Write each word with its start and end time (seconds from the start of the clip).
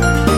あ! 0.00 0.37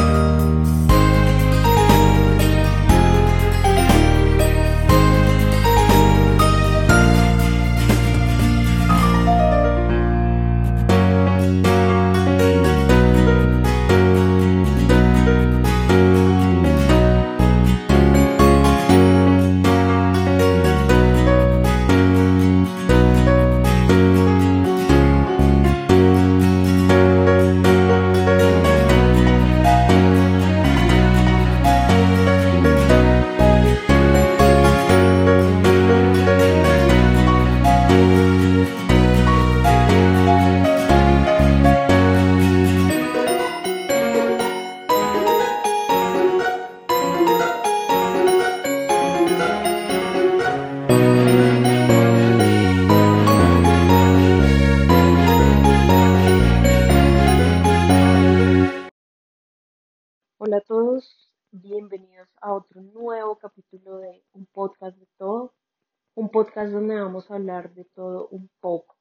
Donde 66.72 67.00
vamos 67.00 67.30
a 67.30 67.34
hablar 67.34 67.72
de 67.74 67.84
todo 67.84 68.28
un 68.28 68.50
poco. 68.60 68.96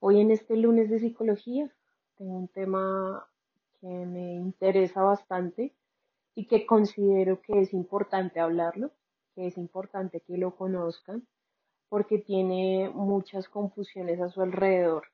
Hoy 0.00 0.20
en 0.20 0.30
este 0.30 0.56
lunes 0.56 0.90
de 0.90 1.00
psicología 1.00 1.72
tengo 2.16 2.36
un 2.36 2.48
tema 2.48 3.26
que 3.80 3.86
me 3.86 4.34
interesa 4.34 5.02
bastante 5.02 5.74
y 6.34 6.46
que 6.46 6.66
considero 6.66 7.40
que 7.40 7.60
es 7.60 7.72
importante 7.72 8.40
hablarlo, 8.40 8.90
que 9.34 9.46
es 9.46 9.56
importante 9.56 10.20
que 10.20 10.36
lo 10.36 10.54
conozcan, 10.54 11.26
porque 11.88 12.18
tiene 12.18 12.90
muchas 12.94 13.48
confusiones 13.48 14.20
a 14.20 14.28
su 14.28 14.42
alrededor. 14.42 15.04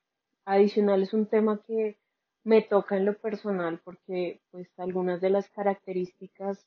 Adicional 0.45 1.03
es 1.03 1.15
un 1.15 1.27
tema 1.27 1.63
que 1.67 1.99
me 2.45 2.63
toca 2.63 2.97
en 2.97 3.07
lo 3.07 3.17
personal 3.17 3.81
porque 3.85 4.41
pues 4.51 4.69
algunas 4.79 5.21
de 5.21 5.31
las 5.31 5.49
características 5.51 6.67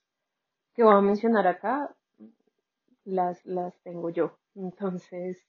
que 0.73 0.83
voy 0.83 0.95
a 0.95 1.01
mencionar 1.01 1.47
acá 1.47 1.95
las, 3.05 3.45
las 3.45 3.79
tengo 3.83 4.09
yo. 4.09 4.37
Entonces 4.55 5.45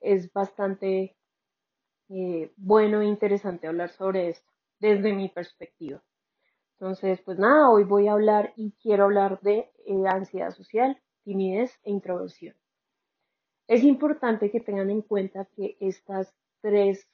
es 0.00 0.32
bastante 0.32 1.16
eh, 2.08 2.52
bueno 2.56 3.00
e 3.00 3.06
interesante 3.06 3.66
hablar 3.66 3.90
sobre 3.90 4.28
esto 4.28 4.50
desde 4.80 5.12
mi 5.12 5.28
perspectiva. 5.28 6.02
Entonces, 6.74 7.20
pues 7.22 7.38
nada, 7.38 7.70
hoy 7.70 7.84
voy 7.84 8.06
a 8.06 8.12
hablar 8.12 8.52
y 8.56 8.72
quiero 8.80 9.04
hablar 9.04 9.40
de 9.40 9.70
eh, 9.86 10.04
ansiedad 10.06 10.50
social, 10.50 11.00
timidez 11.24 11.78
e 11.82 11.90
introversión. 11.90 12.54
Es 13.66 13.82
importante 13.82 14.50
que 14.50 14.60
tengan 14.60 14.90
en 14.90 15.02
cuenta 15.02 15.46
que 15.56 15.76
estas 15.80 16.34
tres 16.60 17.08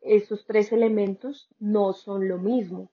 estos 0.00 0.46
tres 0.46 0.72
elementos 0.72 1.48
no 1.58 1.92
son 1.92 2.28
lo 2.28 2.38
mismo. 2.38 2.90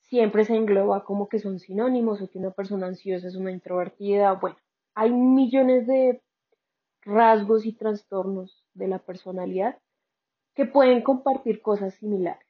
Siempre 0.00 0.44
se 0.44 0.54
engloba 0.54 1.04
como 1.04 1.28
que 1.28 1.38
son 1.38 1.58
sinónimos 1.58 2.22
o 2.22 2.30
que 2.30 2.38
una 2.38 2.52
persona 2.52 2.86
ansiosa 2.86 3.26
es 3.26 3.36
una 3.36 3.50
introvertida. 3.50 4.32
Bueno, 4.32 4.56
hay 4.96 5.12
millones 5.12 5.86
de 5.86 6.22
rasgos 7.02 7.66
y 7.66 7.74
trastornos 7.74 8.64
de 8.74 8.88
la 8.88 8.98
personalidad 8.98 9.78
que 10.54 10.64
pueden 10.64 11.02
compartir 11.02 11.60
cosas 11.60 11.94
similares, 11.94 12.46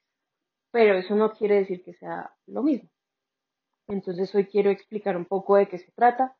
pero 0.71 0.97
eso 0.97 1.15
no 1.15 1.33
quiere 1.33 1.55
decir 1.55 1.83
que 1.83 1.93
sea 1.93 2.33
lo 2.47 2.63
mismo. 2.63 2.89
Entonces 3.87 4.33
hoy 4.33 4.45
quiero 4.45 4.69
explicar 4.69 5.17
un 5.17 5.25
poco 5.25 5.57
de 5.57 5.67
qué 5.67 5.77
se 5.77 5.91
trata 5.91 6.37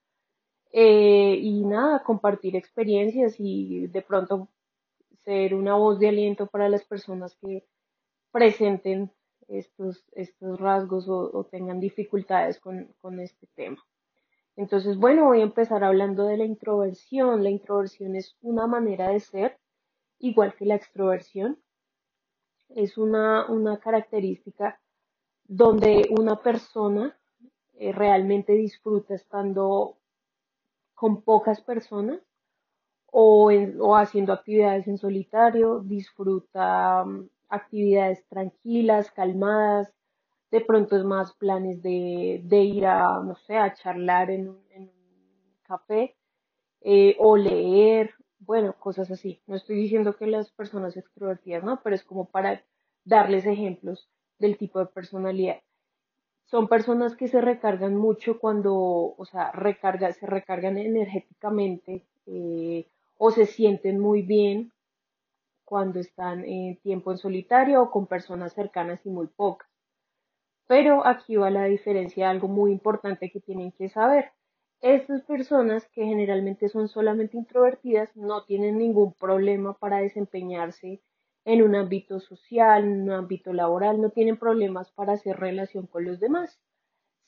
eh, 0.72 1.38
y 1.42 1.66
nada, 1.66 2.04
compartir 2.04 2.56
experiencias 2.56 3.36
y 3.38 3.88
de 3.88 4.02
pronto 4.02 4.48
ser 5.26 5.54
una 5.54 5.76
voz 5.76 6.00
de 6.00 6.08
aliento 6.08 6.48
para 6.48 6.70
las 6.70 6.86
personas 6.86 7.36
que 7.42 7.66
presenten 8.32 9.12
estos, 9.50 10.06
estos 10.14 10.58
rasgos 10.58 11.08
o, 11.10 11.44
tengan 11.52 11.82
dificultades 11.82 12.60
con, 12.60 12.94
con 13.02 13.20
este 13.20 13.48
tema. 13.56 13.84
Entonces, 14.58 14.98
bueno, 14.98 15.26
voy 15.26 15.42
a 15.42 15.44
empezar 15.44 15.84
hablando 15.84 16.26
de 16.26 16.36
la 16.36 16.44
introversión. 16.46 17.44
La 17.44 17.52
introversión 17.52 18.16
es 18.16 18.36
una 18.42 18.66
manera 18.66 19.10
de 19.10 19.20
ser, 19.20 19.60
igual 20.20 20.56
que 20.56 20.66
la 20.66 20.76
extroversión. 20.76 21.60
Es 22.70 22.98
una, 22.98 23.46
una 23.50 23.80
característica 23.80 24.82
donde 25.46 26.10
una 26.20 26.42
persona 26.42 27.16
eh, 27.76 27.92
realmente 27.92 28.54
disfruta 28.54 29.14
estando 29.14 29.98
con 30.96 31.22
pocas 31.22 31.62
personas 31.62 32.20
o, 33.06 33.52
o 33.80 33.96
haciendo 33.96 34.34
actividades 34.34 34.88
en 34.88 34.98
solitario, 34.98 35.82
disfruta 35.82 37.06
mm, 37.06 37.30
actividades 37.50 38.26
tranquilas, 38.28 39.12
calmadas, 39.12 39.94
de 40.52 40.62
pronto 40.62 40.96
es 40.98 41.04
más 41.04 41.34
planes 41.34 41.82
de, 41.84 42.42
de 42.44 42.60
ir 42.64 42.86
a, 42.86 43.22
no 43.24 43.36
sé, 43.36 43.58
a 43.58 43.74
charlar 43.74 44.30
en 44.32 44.50
un, 44.50 44.60
en 44.72 44.84
un 44.84 44.92
café 45.64 46.16
eh, 46.82 47.16
o 47.20 47.38
leer, 47.38 48.14
bueno, 48.40 48.74
cosas 48.80 49.12
así. 49.12 49.42
No 49.48 49.56
estoy 49.56 49.78
diciendo 49.78 50.16
que 50.16 50.28
las 50.28 50.52
personas 50.52 50.98
extrovertidas, 50.98 51.64
¿no? 51.64 51.82
Pero 51.84 51.96
es 51.96 52.04
como 52.04 52.26
para 52.26 52.64
darles 53.06 53.46
ejemplos 53.46 54.10
del 54.40 54.58
tipo 54.58 54.80
de 54.80 54.88
personalidad. 54.88 55.58
Son 56.46 56.68
personas 56.68 57.16
que 57.16 57.28
se 57.28 57.42
recargan 57.42 57.96
mucho 57.96 58.40
cuando, 58.40 58.74
o 58.76 59.26
sea, 59.26 59.52
recarga, 59.52 60.12
se 60.14 60.26
recargan 60.26 60.78
energéticamente 60.78 62.06
eh, 62.26 62.88
o 63.18 63.32
se 63.32 63.46
sienten 63.46 64.00
muy 64.00 64.22
bien 64.24 64.72
cuando 65.66 66.00
están 66.00 66.46
en 66.46 66.78
tiempo 66.78 67.12
en 67.12 67.18
solitario 67.20 67.84
o 67.84 67.92
con 67.92 68.08
personas 68.08 68.54
cercanas 68.54 69.06
y 69.06 69.10
muy 69.10 69.28
pocas. 69.28 69.67
Pero 70.68 71.06
aquí 71.06 71.36
va 71.36 71.50
la 71.50 71.66
diferencia, 71.66 72.30
algo 72.30 72.48
muy 72.48 72.72
importante 72.72 73.32
que 73.32 73.40
tienen 73.40 73.72
que 73.72 73.90
saber. 73.90 74.32
Estas 74.82 75.24
personas 75.24 75.88
que 75.88 76.06
generalmente 76.06 76.70
son 76.70 76.88
solamente 76.88 77.38
introvertidas 77.38 78.16
no 78.16 78.44
tienen 78.46 78.78
ningún 78.78 79.14
problema 79.14 79.74
para 79.74 79.98
desempeñarse 79.98 81.02
en 81.46 81.64
un 81.64 81.76
ámbito 81.76 82.20
social, 82.20 82.84
en 82.84 83.04
un 83.04 83.12
ámbito 83.12 83.54
laboral, 83.54 84.02
no 84.02 84.10
tienen 84.12 84.38
problemas 84.38 84.92
para 84.92 85.14
hacer 85.14 85.38
relación 85.38 85.88
con 85.88 86.06
los 86.06 86.20
demás 86.20 86.60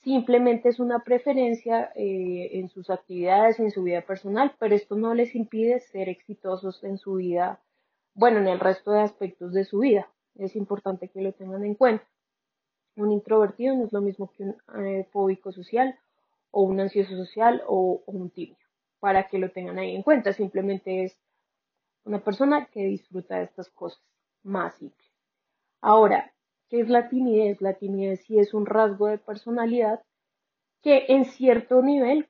simplemente 0.02 0.68
es 0.68 0.80
una 0.80 1.00
preferencia 1.00 1.92
eh, 1.94 2.50
en 2.58 2.68
sus 2.68 2.90
actividades, 2.90 3.60
en 3.60 3.70
su 3.70 3.82
vida 3.82 4.02
personal, 4.02 4.54
pero 4.58 4.74
esto 4.74 4.96
no 4.96 5.14
les 5.14 5.34
impide 5.34 5.80
ser 5.80 6.08
exitosos 6.08 6.82
en 6.84 6.98
su 6.98 7.14
vida, 7.14 7.60
bueno, 8.14 8.38
en 8.38 8.48
el 8.48 8.60
resto 8.60 8.92
de 8.92 9.00
aspectos 9.00 9.52
de 9.52 9.64
su 9.64 9.80
vida. 9.80 10.08
Es 10.36 10.56
importante 10.56 11.08
que 11.08 11.20
lo 11.20 11.32
tengan 11.32 11.64
en 11.64 11.74
cuenta. 11.74 12.04
Un 12.96 13.12
introvertido 13.12 13.76
no 13.76 13.84
es 13.84 13.92
lo 13.92 14.00
mismo 14.00 14.30
que 14.32 14.42
un 14.42 14.84
eh, 14.84 15.08
fóbico 15.12 15.52
social 15.52 15.98
o 16.50 16.62
un 16.62 16.80
ansioso 16.80 17.16
social 17.16 17.62
o, 17.66 18.02
un 18.06 18.30
tímido, 18.30 18.58
para 18.98 19.28
que 19.28 19.38
lo 19.38 19.50
tengan 19.50 19.78
ahí 19.78 19.94
en 19.94 20.02
cuenta. 20.02 20.32
Simplemente 20.32 21.04
es 21.04 21.18
una 22.04 22.22
persona 22.22 22.66
que 22.66 22.84
disfruta 22.84 23.36
de 23.38 23.44
estas 23.44 23.70
cosas 23.70 24.02
más 24.42 24.74
simples. 24.74 25.08
Ahora, 25.80 26.32
¿Qué 26.70 26.80
es 26.80 26.88
la 26.88 27.08
timidez? 27.08 27.60
La 27.60 27.74
timidez 27.74 28.20
sí 28.24 28.38
es 28.38 28.54
un 28.54 28.64
rasgo 28.64 29.08
de 29.08 29.18
personalidad 29.18 30.04
que 30.82 31.06
en 31.08 31.24
cierto 31.24 31.82
nivel 31.82 32.28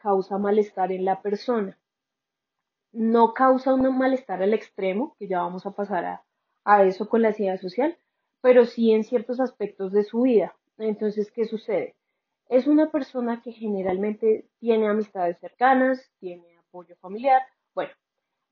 causa 0.00 0.36
malestar 0.36 0.90
en 0.90 1.04
la 1.04 1.22
persona. 1.22 1.78
No 2.90 3.34
causa 3.34 3.72
un 3.72 3.96
malestar 3.96 4.42
al 4.42 4.52
extremo, 4.52 5.14
que 5.16 5.28
ya 5.28 5.42
vamos 5.42 5.64
a 5.64 5.70
pasar 5.70 6.04
a, 6.04 6.24
a 6.64 6.82
eso 6.82 7.08
con 7.08 7.22
la 7.22 7.28
ansiedad 7.28 7.60
social, 7.60 7.96
pero 8.42 8.66
sí 8.66 8.92
en 8.92 9.04
ciertos 9.04 9.40
aspectos 9.40 9.92
de 9.92 10.04
su 10.04 10.22
vida. 10.22 10.54
Entonces, 10.76 11.30
¿qué 11.32 11.46
sucede? 11.46 11.94
Es 12.48 12.66
una 12.66 12.90
persona 12.90 13.40
que 13.40 13.52
generalmente 13.52 14.46
tiene 14.58 14.88
amistades 14.88 15.38
cercanas, 15.38 16.10
tiene 16.18 16.58
apoyo 16.58 16.94
familiar, 16.96 17.40
bueno, 17.74 17.92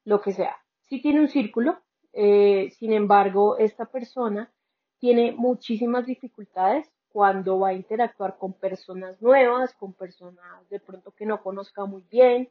lo 0.05 0.23
que 0.23 0.33
sea. 0.33 0.57
Sí 0.81 1.03
tiene 1.03 1.21
un 1.21 1.29
círculo, 1.29 1.79
eh, 2.13 2.71
sin 2.79 2.93
embargo, 2.93 3.59
esta 3.59 3.85
persona 3.85 4.51
tiene 4.99 5.33
muchísimas 5.33 6.07
dificultades 6.07 6.91
cuando 7.13 7.59
va 7.59 7.69
a 7.69 7.75
interactuar 7.75 8.39
con 8.39 8.53
personas 8.53 9.21
nuevas, 9.21 9.75
con 9.75 9.93
personas 9.93 10.69
de 10.71 10.79
pronto 10.81 11.11
que 11.13 11.27
no 11.27 11.43
conozca 11.43 11.85
muy 11.85 12.05
bien. 12.11 12.49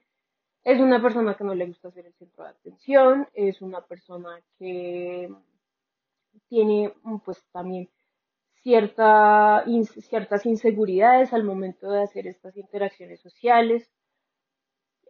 Es 0.64 0.80
una 0.80 1.02
persona 1.02 1.36
que 1.36 1.46
no 1.46 1.56
le 1.56 1.68
gusta 1.68 1.90
ser 1.92 2.06
el 2.06 2.14
centro 2.14 2.44
de 2.44 2.50
atención, 2.50 3.28
es 3.34 3.62
una 3.62 3.82
persona 3.82 4.42
que 4.58 5.34
tiene 6.48 6.94
pues 7.26 7.44
también 7.52 7.90
cierta, 8.64 9.64
ciertas 10.10 10.46
inseguridades 10.46 11.34
al 11.34 11.44
momento 11.44 11.90
de 11.92 12.04
hacer 12.04 12.28
estas 12.28 12.58
interacciones 12.58 13.22
sociales. 13.22 13.90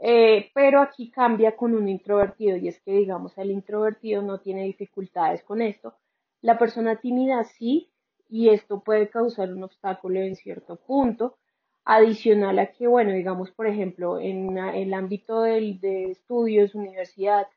Eh, 0.02 0.50
pero 0.54 0.82
aquí 0.82 1.12
cambia 1.12 1.58
con 1.58 1.76
un 1.76 1.90
introvertido 1.90 2.56
y 2.56 2.70
es 2.70 2.80
que 2.82 2.92
digamos 2.92 3.38
el 3.38 3.52
introvertido 3.52 4.22
no 4.22 4.40
tiene 4.40 4.64
dificultades 4.64 5.44
con 5.44 5.62
esto, 5.62 5.94
la 6.42 6.58
persona 6.58 6.96
tímida 7.02 7.44
sí, 7.44 7.92
y 8.30 8.50
esto 8.50 8.82
puede 8.82 9.10
causar 9.10 9.52
un 9.52 9.64
obstáculo 9.64 10.22
en 10.22 10.36
cierto 10.36 10.78
punto. 10.78 11.38
Adicional 11.84 12.60
a 12.60 12.72
que, 12.72 12.88
bueno, 12.88 13.14
digamos, 13.14 13.52
por 13.52 13.66
ejemplo, 13.66 14.20
en 14.20 14.58
el 14.58 14.94
ámbito 14.94 15.42
del, 15.42 15.80
de 15.80 16.12
estudios, 16.12 16.76
universidad, 16.76 17.48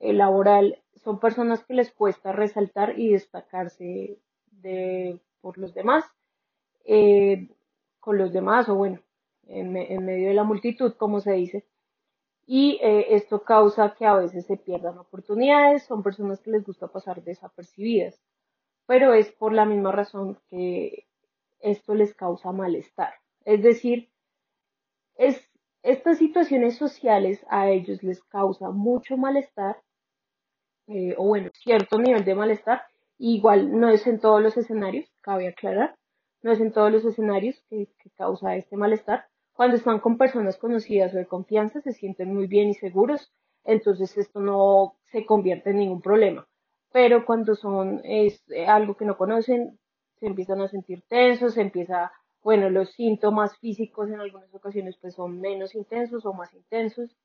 laboral, 0.00 0.82
son 0.94 1.20
personas 1.20 1.64
que 1.64 1.74
les 1.74 1.92
cuesta 1.92 2.32
resaltar 2.32 2.98
y 2.98 3.12
destacarse 3.12 4.18
de, 4.50 5.20
por 5.40 5.58
los 5.58 5.74
demás, 5.74 6.04
eh, 6.84 7.48
con 8.00 8.18
los 8.18 8.32
demás, 8.32 8.68
o 8.68 8.74
bueno, 8.74 9.00
en, 9.46 9.76
en, 9.76 10.04
medio 10.04 10.28
de 10.28 10.34
la 10.34 10.44
multitud, 10.44 10.94
como 10.94 11.20
se 11.20 11.32
dice. 11.32 11.66
Y 12.46 12.78
eh, 12.82 13.14
esto 13.16 13.42
causa 13.42 13.94
que 13.94 14.06
a 14.06 14.14
veces 14.14 14.46
se 14.46 14.56
pierdan 14.56 14.98
oportunidades, 14.98 15.84
son 15.84 16.02
personas 16.02 16.40
que 16.40 16.50
les 16.52 16.64
gusta 16.64 16.88
pasar 16.88 17.22
desapercibidas 17.24 18.20
pero 18.86 19.14
es 19.14 19.30
por 19.32 19.52
la 19.52 19.64
misma 19.64 19.92
razón 19.92 20.38
que 20.48 21.06
esto 21.60 21.94
les 21.94 22.14
causa 22.14 22.52
malestar. 22.52 23.14
Es 23.44 23.62
decir, 23.62 24.10
es, 25.16 25.44
estas 25.86 26.18
situaciones 26.18 26.76
sociales 26.76 27.46
a 27.48 27.70
ellos 27.70 28.02
les 28.02 28.22
causa 28.24 28.70
mucho 28.70 29.16
malestar, 29.16 29.76
eh, 30.88 31.14
o 31.16 31.28
bueno, 31.28 31.50
cierto 31.54 31.98
nivel 31.98 32.24
de 32.24 32.34
malestar, 32.34 32.82
igual 33.18 33.78
no 33.78 33.88
es 33.88 34.06
en 34.06 34.18
todos 34.20 34.42
los 34.42 34.56
escenarios, 34.56 35.06
cabe 35.22 35.48
aclarar, 35.48 35.96
no 36.42 36.52
es 36.52 36.60
en 36.60 36.72
todos 36.72 36.92
los 36.92 37.04
escenarios 37.04 37.62
que, 37.68 37.88
que 37.98 38.10
causa 38.10 38.56
este 38.56 38.76
malestar. 38.76 39.26
Cuando 39.52 39.76
están 39.76 40.00
con 40.00 40.18
personas 40.18 40.58
conocidas 40.58 41.14
o 41.14 41.18
de 41.18 41.26
confianza, 41.26 41.80
se 41.80 41.92
sienten 41.92 42.34
muy 42.34 42.46
bien 42.46 42.68
y 42.68 42.74
seguros, 42.74 43.32
entonces 43.64 44.16
esto 44.18 44.40
no 44.40 44.96
se 45.04 45.24
convierte 45.24 45.70
en 45.70 45.78
ningún 45.78 46.02
problema. 46.02 46.46
Pero 46.92 47.24
cuando 47.24 47.54
son 47.54 48.00
es 48.04 48.42
eh, 48.50 48.66
algo 48.66 48.96
que 48.96 49.04
no 49.04 49.16
conocen, 49.16 49.78
se 50.18 50.26
empiezan 50.26 50.60
a 50.62 50.68
sentir 50.68 51.02
tensos, 51.08 51.54
se 51.54 51.60
empieza, 51.60 52.12
bueno, 52.46 52.70
los 52.70 52.92
síntomas 52.92 53.58
físicos 53.58 54.08
en 54.08 54.20
algunas 54.20 54.54
ocasiones 54.54 54.96
pues 55.00 55.16
son 55.16 55.40
menos 55.40 55.74
intensos 55.74 56.24
o 56.24 56.32
más 56.32 56.54
intensos. 56.54 57.16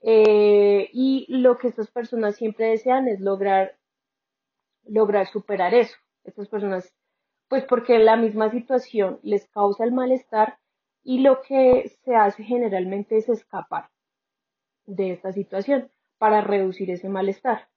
Eh, 0.00 0.88
y 0.90 1.26
lo 1.28 1.58
que 1.58 1.68
estas 1.68 1.90
personas 1.90 2.36
siempre 2.36 2.70
desean 2.70 3.08
es 3.08 3.20
lograr, 3.20 3.76
lograr 4.84 5.26
superar 5.26 5.74
eso. 5.74 5.94
Estas 6.24 6.48
personas, 6.48 6.94
pues 7.48 7.62
porque 7.66 7.98
la 7.98 8.16
misma 8.16 8.50
situación 8.50 9.20
les 9.22 9.46
causa 9.48 9.84
el 9.84 9.92
malestar 9.92 10.58
y 11.04 11.20
lo 11.20 11.42
que 11.42 11.92
se 12.02 12.14
hace 12.14 12.42
generalmente 12.42 13.18
es 13.18 13.28
escapar 13.28 13.90
de 14.86 15.12
esta 15.12 15.30
situación 15.30 15.90
para 16.16 16.40
reducir 16.40 16.90
ese 16.90 17.10
malestar. 17.10 17.68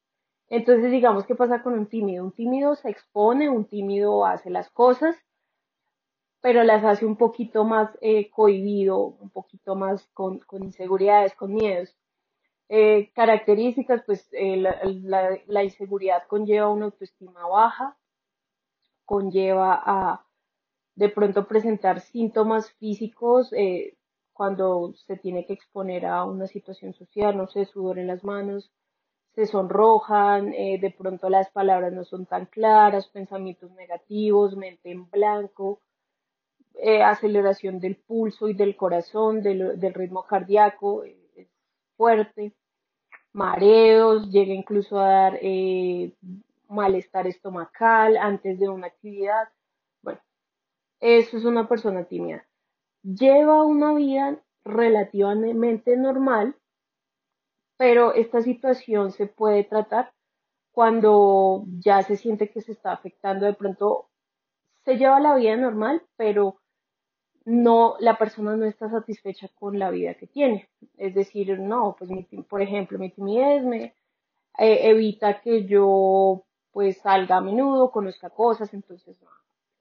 Entonces, 0.48 0.90
digamos, 0.90 1.26
¿qué 1.26 1.36
pasa 1.36 1.64
con 1.64 1.74
un 1.74 1.88
tímido? 1.88 2.24
Un 2.24 2.32
tímido 2.32 2.76
se 2.76 2.90
expone, 2.90 3.50
un 3.50 3.66
tímido 3.66 4.26
hace 4.26 4.50
las 4.50 4.70
cosas, 4.70 5.18
pero 6.42 6.64
las 6.64 6.84
hace 6.84 7.06
un 7.06 7.16
poquito 7.16 7.64
más 7.64 7.90
eh, 8.02 8.30
cohibido, 8.32 8.98
un 8.98 9.30
poquito 9.30 9.76
más 9.76 10.08
con, 10.14 10.40
con 10.40 10.64
inseguridades, 10.64 11.36
con 11.36 11.54
miedos. 11.54 11.96
Eh, 12.74 13.12
características, 13.14 14.02
pues 14.06 14.28
eh, 14.32 14.56
la, 14.56 15.38
la, 15.46 15.64
inseguridad 15.64 16.24
conlleva 16.28 16.70
una 16.70 16.86
autoestima 16.86 17.46
baja, 17.46 17.98
conlleva 19.04 19.74
a 19.86 20.26
de 20.96 21.10
pronto 21.10 21.48
presentar 21.48 22.00
síntomas 22.00 22.72
físicos 22.76 23.52
eh, 23.52 23.98
cuando 24.32 24.94
se 25.06 25.18
tiene 25.18 25.46
que 25.46 25.52
exponer 25.52 26.06
a 26.06 26.24
una 26.24 26.48
situación 26.48 26.94
social, 26.94 27.36
no 27.36 27.48
sé, 27.48 27.66
sudor 27.66 28.00
en 28.00 28.08
las 28.08 28.24
manos, 28.24 28.72
se 29.36 29.48
sonrojan, 29.48 30.52
de 30.52 30.96
pronto 30.98 31.30
las 31.30 31.50
palabras 31.52 31.92
no 31.92 32.06
son 32.06 32.26
tan 32.26 32.46
claras, 32.46 33.08
pensamientos 33.10 33.72
negativos, 33.72 34.56
mente 34.56 34.92
en 34.92 35.10
blanco, 35.10 35.82
aceleración 37.04 37.80
del 37.80 37.96
pulso 37.96 38.50
y 38.50 38.54
del 38.54 38.76
corazón, 38.76 39.42
del, 39.42 39.80
del 39.80 39.94
ritmo 39.94 40.24
cardíaco 40.24 41.04
fuerte 41.98 42.56
mareos, 43.34 44.30
llega 44.30 44.54
incluso 44.54 45.00
a 45.00 45.08
dar 45.08 45.40
eh, 45.42 46.14
malestar 46.68 47.28
estomacal 47.28 48.18
antes 48.18 48.60
de 48.60 48.70
una 48.70 48.88
actividad. 48.88 49.50
Bueno, 50.02 50.20
eso 51.00 51.38
es 51.38 51.46
una 51.46 51.68
persona 51.68 52.06
tímida. 52.06 52.46
Lleva 53.04 53.64
una 53.64 53.94
vida 53.94 54.42
relativamente 54.64 55.98
normal, 55.98 56.56
pero 57.78 58.14
esta 58.14 58.42
situación 58.42 59.12
se 59.12 59.28
puede 59.28 59.64
tratar 59.64 60.14
cuando 60.72 61.66
ya 61.80 62.04
se 62.04 62.16
siente 62.16 62.50
que 62.50 62.62
se 62.62 62.74
está 62.74 62.94
afectando. 62.94 63.46
De 63.46 63.54
pronto 63.54 64.10
se 64.86 64.98
lleva 64.98 65.20
la 65.20 65.36
vida 65.36 65.56
normal, 65.58 66.04
pero 66.16 66.61
no, 67.46 67.96
la 68.00 68.18
persona 68.18 68.56
no 68.56 68.66
está 68.66 68.90
satisfecha 68.90 69.48
con 69.60 69.80
la 69.80 69.90
vida 69.90 70.14
que 70.16 70.28
tiene. 70.28 70.70
Es 70.98 71.14
decir, 71.16 71.60
no, 71.60 71.96
pues 71.98 72.10
por 72.48 72.62
ejemplo, 72.62 73.00
mi 73.00 73.10
timidez 73.10 73.64
me 73.64 73.96
eh, 74.58 74.90
evita 74.90 75.42
que 75.42 75.66
yo 75.66 76.44
pues 76.72 77.00
salga 77.00 77.38
a 77.38 77.42
menudo, 77.42 77.92
conozca 77.92 78.30
cosas, 78.30 78.74
entonces, 78.74 79.18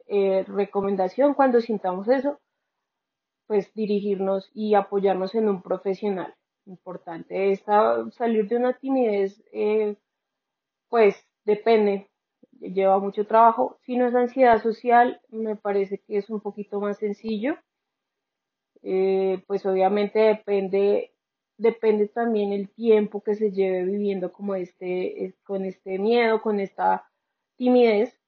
eh, 0.09 0.45
recomendación 0.49 1.35
cuando 1.35 1.61
sintamos 1.61 2.09
eso, 2.09 2.40
pues 3.47 3.73
dirigirnos 3.75 4.50
y 4.55 4.75
apoyarnos 4.75 5.35
en 5.35 5.49
un 5.49 5.62
profesional. 5.62 6.35
Importante, 6.67 7.52
esta, 7.52 8.11
salir 8.12 8.49
de 8.49 8.57
una 8.57 8.75
timidez, 8.75 9.43
eh, 9.52 9.97
pues 10.88 11.17
depende, 11.45 12.10
lleva 12.61 12.99
mucho 12.99 13.26
trabajo. 13.26 13.79
Si 13.83 13.97
no 13.97 14.07
es 14.07 14.14
ansiedad 14.14 14.62
social, 14.62 15.21
me 15.31 15.57
parece 15.57 15.99
que 15.99 16.19
es 16.19 16.31
un 16.31 16.40
poquito 16.40 16.81
más 16.81 16.99
sencillo. 16.99 17.57
Eh, 18.83 19.43
pues 19.47 19.67
obviamente 19.67 20.21
depende, 20.21 21.14
depende 21.59 22.09
también 22.09 22.52
el 22.52 22.71
tiempo 22.71 23.23
que 23.23 23.35
se 23.35 23.50
lleve 23.52 23.85
viviendo 23.85 24.33
como 24.33 24.55
este, 24.55 25.35
con 25.45 25.64
este 25.64 25.99
miedo, 25.99 26.40
con 26.40 26.61
esta 26.61 27.07
timidez, 27.57 28.19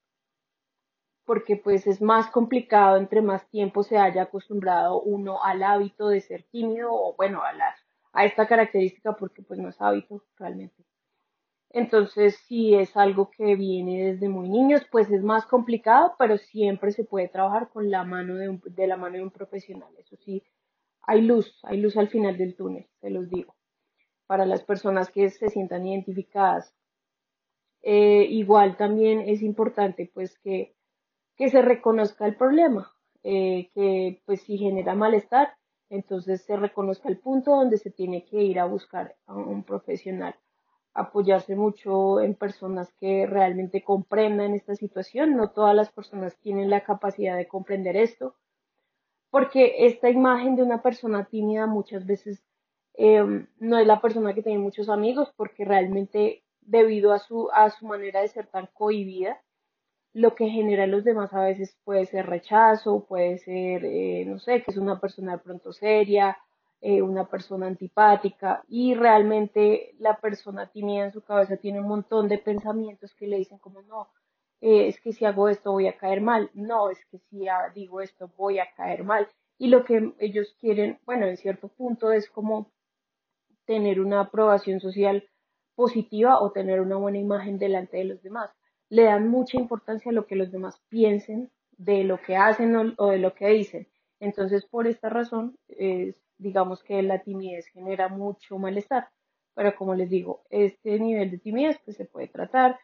porque 1.25 1.57
pues 1.57 1.87
es 1.87 2.03
más 2.03 2.31
complicado 2.31 2.97
entre 2.97 3.23
más 3.23 3.49
tiempo 3.49 3.83
se 3.83 3.97
haya 3.99 4.23
acostumbrado 4.23 5.01
uno 5.01 5.43
al 5.43 5.63
hábito 5.63 6.09
de 6.09 6.21
ser 6.21 6.43
tímido 6.51 6.91
o 6.93 7.15
bueno, 7.17 7.43
a, 7.43 7.53
la, 7.53 7.75
a 8.13 8.25
esta 8.25 8.47
característica 8.47 9.15
porque 9.17 9.43
pues 9.43 9.59
no 9.59 9.69
es 9.71 9.81
hábito 9.81 10.25
realmente. 10.37 10.82
Entonces, 11.75 12.37
si 12.47 12.75
es 12.75 12.97
algo 12.99 13.31
que 13.31 13.57
viene 13.57 14.13
desde 14.13 14.29
muy 14.29 14.51
niños, 14.51 14.87
pues 14.91 15.11
es 15.11 15.23
más 15.23 15.47
complicado, 15.47 16.15
pero 16.19 16.37
siempre 16.37 16.93
se 16.93 17.05
puede 17.05 17.29
trabajar 17.29 17.71
con 17.71 17.91
la 17.91 18.05
mano 18.05 18.35
de, 18.35 18.61
de 18.65 18.87
la 18.87 18.99
mano 18.99 19.17
de 19.17 19.23
un 19.23 19.31
profesional. 19.31 19.89
Eso 19.99 20.17
sí, 20.17 20.43
hay 21.01 21.23
luz, 21.23 21.59
hay 21.63 21.81
luz 21.81 21.97
al 21.97 22.09
final 22.09 22.37
del 22.37 22.55
túnel, 22.57 22.87
se 23.01 23.09
los 23.09 23.31
digo, 23.31 23.55
para 24.27 24.45
las 24.45 24.63
personas 24.63 25.11
que 25.11 25.31
se 25.31 25.49
sientan 25.49 25.87
identificadas. 25.87 26.75
Eh, 27.81 28.27
igual 28.29 28.77
también 28.77 29.21
es 29.21 29.43
importante 29.43 30.11
pues 30.13 30.39
que, 30.39 30.77
que 31.37 31.49
se 31.49 31.63
reconozca 31.63 32.27
el 32.27 32.37
problema, 32.37 32.93
eh, 33.23 33.71
que 33.75 34.23
pues 34.27 34.43
si 34.43 34.59
genera 34.59 34.95
malestar, 34.95 35.55
entonces 35.89 36.43
se 36.43 36.57
reconozca 36.57 37.09
el 37.09 37.19
punto 37.19 37.53
donde 37.53 37.79
se 37.79 37.91
tiene 37.91 38.25
que 38.27 38.43
ir 38.43 38.61
a 38.61 38.67
buscar 38.67 39.17
a 39.27 39.35
un 39.35 39.65
profesional 39.65 40.35
apoyarse 40.95 41.57
mucho 41.57 42.21
en 42.21 42.35
personas 42.35 42.93
que 43.01 43.27
realmente 43.27 43.83
comprendan 43.83 44.55
esta 44.55 44.75
situación. 44.75 45.37
No 45.37 45.51
todas 45.51 45.75
las 45.75 45.91
personas 45.91 46.37
tienen 46.39 46.71
la 46.71 46.85
capacidad 46.85 47.37
de 47.37 47.49
comprender 47.49 47.97
esto, 47.97 48.37
porque 49.31 49.87
esta 49.87 50.11
imagen 50.11 50.57
de 50.57 50.63
una 50.63 50.83
persona 50.83 51.25
tímida 51.25 51.67
muchas 51.67 52.07
veces 52.07 52.43
em, 52.95 53.47
no 53.59 53.79
es 53.79 53.87
la 53.87 54.01
persona 54.01 54.35
que 54.35 54.43
tiene 54.43 54.59
muchos 54.59 54.89
amigos, 54.89 55.33
porque 55.37 55.65
realmente 55.65 56.43
debido 56.61 57.13
a 57.13 57.19
su, 57.19 57.49
a 57.53 57.71
su 57.71 57.87
manera 57.87 58.21
de 58.21 58.29
ser 58.29 58.47
tan 58.47 58.69
cohibida, 58.75 59.41
lo 60.15 60.35
que 60.35 60.49
genera 60.49 60.85
en 60.85 60.91
los 60.91 61.05
demás 61.05 61.33
a 61.33 61.43
veces 61.43 61.77
puede 61.85 62.05
ser 62.07 62.27
rechazo, 62.27 63.07
puede 63.07 63.39
ser, 63.39 63.85
eh, 63.85 64.25
no 64.27 64.39
sé, 64.39 64.63
que 64.63 64.71
es 64.71 64.77
una 64.77 65.01
persona 65.01 65.33
de 65.33 65.39
pronto 65.39 65.73
seria, 65.73 66.39
eh, 66.85 67.01
una 67.01 67.29
persona 67.29 67.69
antipática 67.69 68.65
y 68.69 68.95
realmente 68.95 69.95
la 70.01 70.17
persona 70.17 70.69
tímida 70.69 71.05
en 71.05 71.13
su 71.13 71.23
cabeza 71.23 71.57
tiene 71.57 71.81
un 71.81 71.87
montón 71.87 72.27
de 72.27 72.39
pensamientos 72.39 73.15
que 73.15 73.29
le 73.29 73.39
dicen 73.39 73.59
como 73.59 73.83
no, 73.83 74.09
eh, 74.61 74.89
es 74.89 75.01
que 75.01 75.13
si 75.13 75.25
hago 75.25 75.49
esto 75.49 75.71
voy 75.71 75.87
a 75.87 75.97
caer 75.97 76.21
mal, 76.21 76.51
no, 76.55 76.91
es 76.91 76.99
que 77.07 77.19
si 77.19 77.47
digo 77.73 78.01
esto 78.01 78.33
voy 78.37 78.59
a 78.59 78.67
caer 78.75 79.05
mal 79.05 79.29
y 79.59 79.69
lo 79.69 79.85
que 79.85 80.13
ellos 80.19 80.57
quieren, 80.59 80.99
bueno, 81.07 81.27
en 81.27 81.37
cierto 81.37 81.69
punto 81.69 82.11
es 82.11 82.29
como 82.29 82.73
tener 83.65 84.01
una 84.01 84.23
aprobación 84.23 84.81
social 84.81 85.29
positiva 85.77 86.41
o 86.41 86.51
tener 86.51 86.81
una 86.81 86.97
buena 86.97 87.19
imagen 87.19 87.59
delante 87.61 87.99
de 87.99 88.07
los 88.07 88.23
demás. 88.25 88.51
Le 88.89 89.05
dan 89.05 89.29
mucha 89.29 89.57
importancia 89.57 90.11
a 90.11 90.15
lo 90.15 90.27
que 90.27 90.35
los 90.35 90.51
demás 90.51 90.83
piensen 90.89 91.49
de 91.79 92.03
lo 92.03 92.21
que 92.21 92.37
hacen 92.37 92.75
o, 92.75 92.93
o 92.99 93.11
de 93.11 93.19
lo 93.19 93.35
que 93.35 93.47
dicen. 93.47 93.87
Entonces, 94.19 94.67
por 94.67 94.89
esta 94.89 95.09
razón, 95.09 95.57
es 95.69 96.21
digamos 96.43 96.83
que 96.83 97.03
la 97.03 97.21
timidez 97.21 97.67
genera 97.69 98.09
mucho 98.09 98.59
malestar. 98.59 99.09
Pero 99.55 99.75
como 99.77 99.95
les 99.95 100.11
digo, 100.11 100.45
este 100.51 100.99
nivel 100.99 101.31
de 101.31 101.39
timidez 101.39 101.79
pues, 101.85 101.97
se 101.97 102.07
puede 102.07 102.29
tratar, 102.29 102.79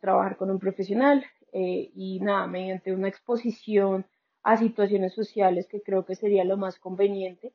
trabajar 0.00 0.36
con 0.36 0.50
un 0.50 0.58
profesional 0.58 1.24
eh, 1.52 1.90
y 1.94 2.20
nada, 2.20 2.46
mediante 2.46 2.92
una 2.92 3.08
exposición 3.08 4.06
a 4.42 4.56
situaciones 4.56 5.14
sociales 5.14 5.68
que 5.68 5.82
creo 5.82 6.04
que 6.04 6.14
sería 6.14 6.44
lo 6.44 6.56
más 6.56 6.78
conveniente. 6.78 7.54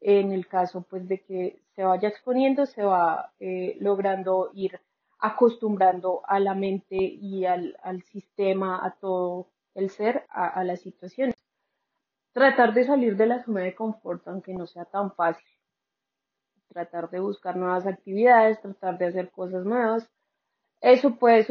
En 0.00 0.32
el 0.32 0.46
caso 0.46 0.82
pues 0.82 1.06
de 1.08 1.20
que 1.20 1.60
se 1.74 1.82
vaya 1.84 2.08
exponiendo, 2.08 2.66
se 2.66 2.82
va 2.82 3.32
eh, 3.38 3.76
logrando 3.80 4.50
ir 4.54 4.80
acostumbrando 5.18 6.22
a 6.26 6.40
la 6.40 6.54
mente 6.54 6.96
y 6.96 7.44
al, 7.44 7.76
al 7.82 8.02
sistema, 8.04 8.84
a 8.84 8.92
todo 8.92 9.48
el 9.74 9.90
ser, 9.90 10.24
a, 10.30 10.48
a 10.48 10.64
las 10.64 10.80
situaciones 10.80 11.39
tratar 12.32 12.74
de 12.74 12.84
salir 12.84 13.16
de 13.16 13.26
la 13.26 13.42
zona 13.42 13.62
de 13.62 13.74
confort, 13.74 14.26
aunque 14.28 14.54
no 14.54 14.66
sea 14.66 14.84
tan 14.84 15.12
fácil. 15.14 15.46
Tratar 16.68 17.10
de 17.10 17.20
buscar 17.20 17.56
nuevas 17.56 17.86
actividades, 17.86 18.60
tratar 18.60 18.98
de 18.98 19.06
hacer 19.06 19.30
cosas 19.30 19.64
nuevas. 19.64 20.08
Eso 20.80 21.16
puede 21.16 21.46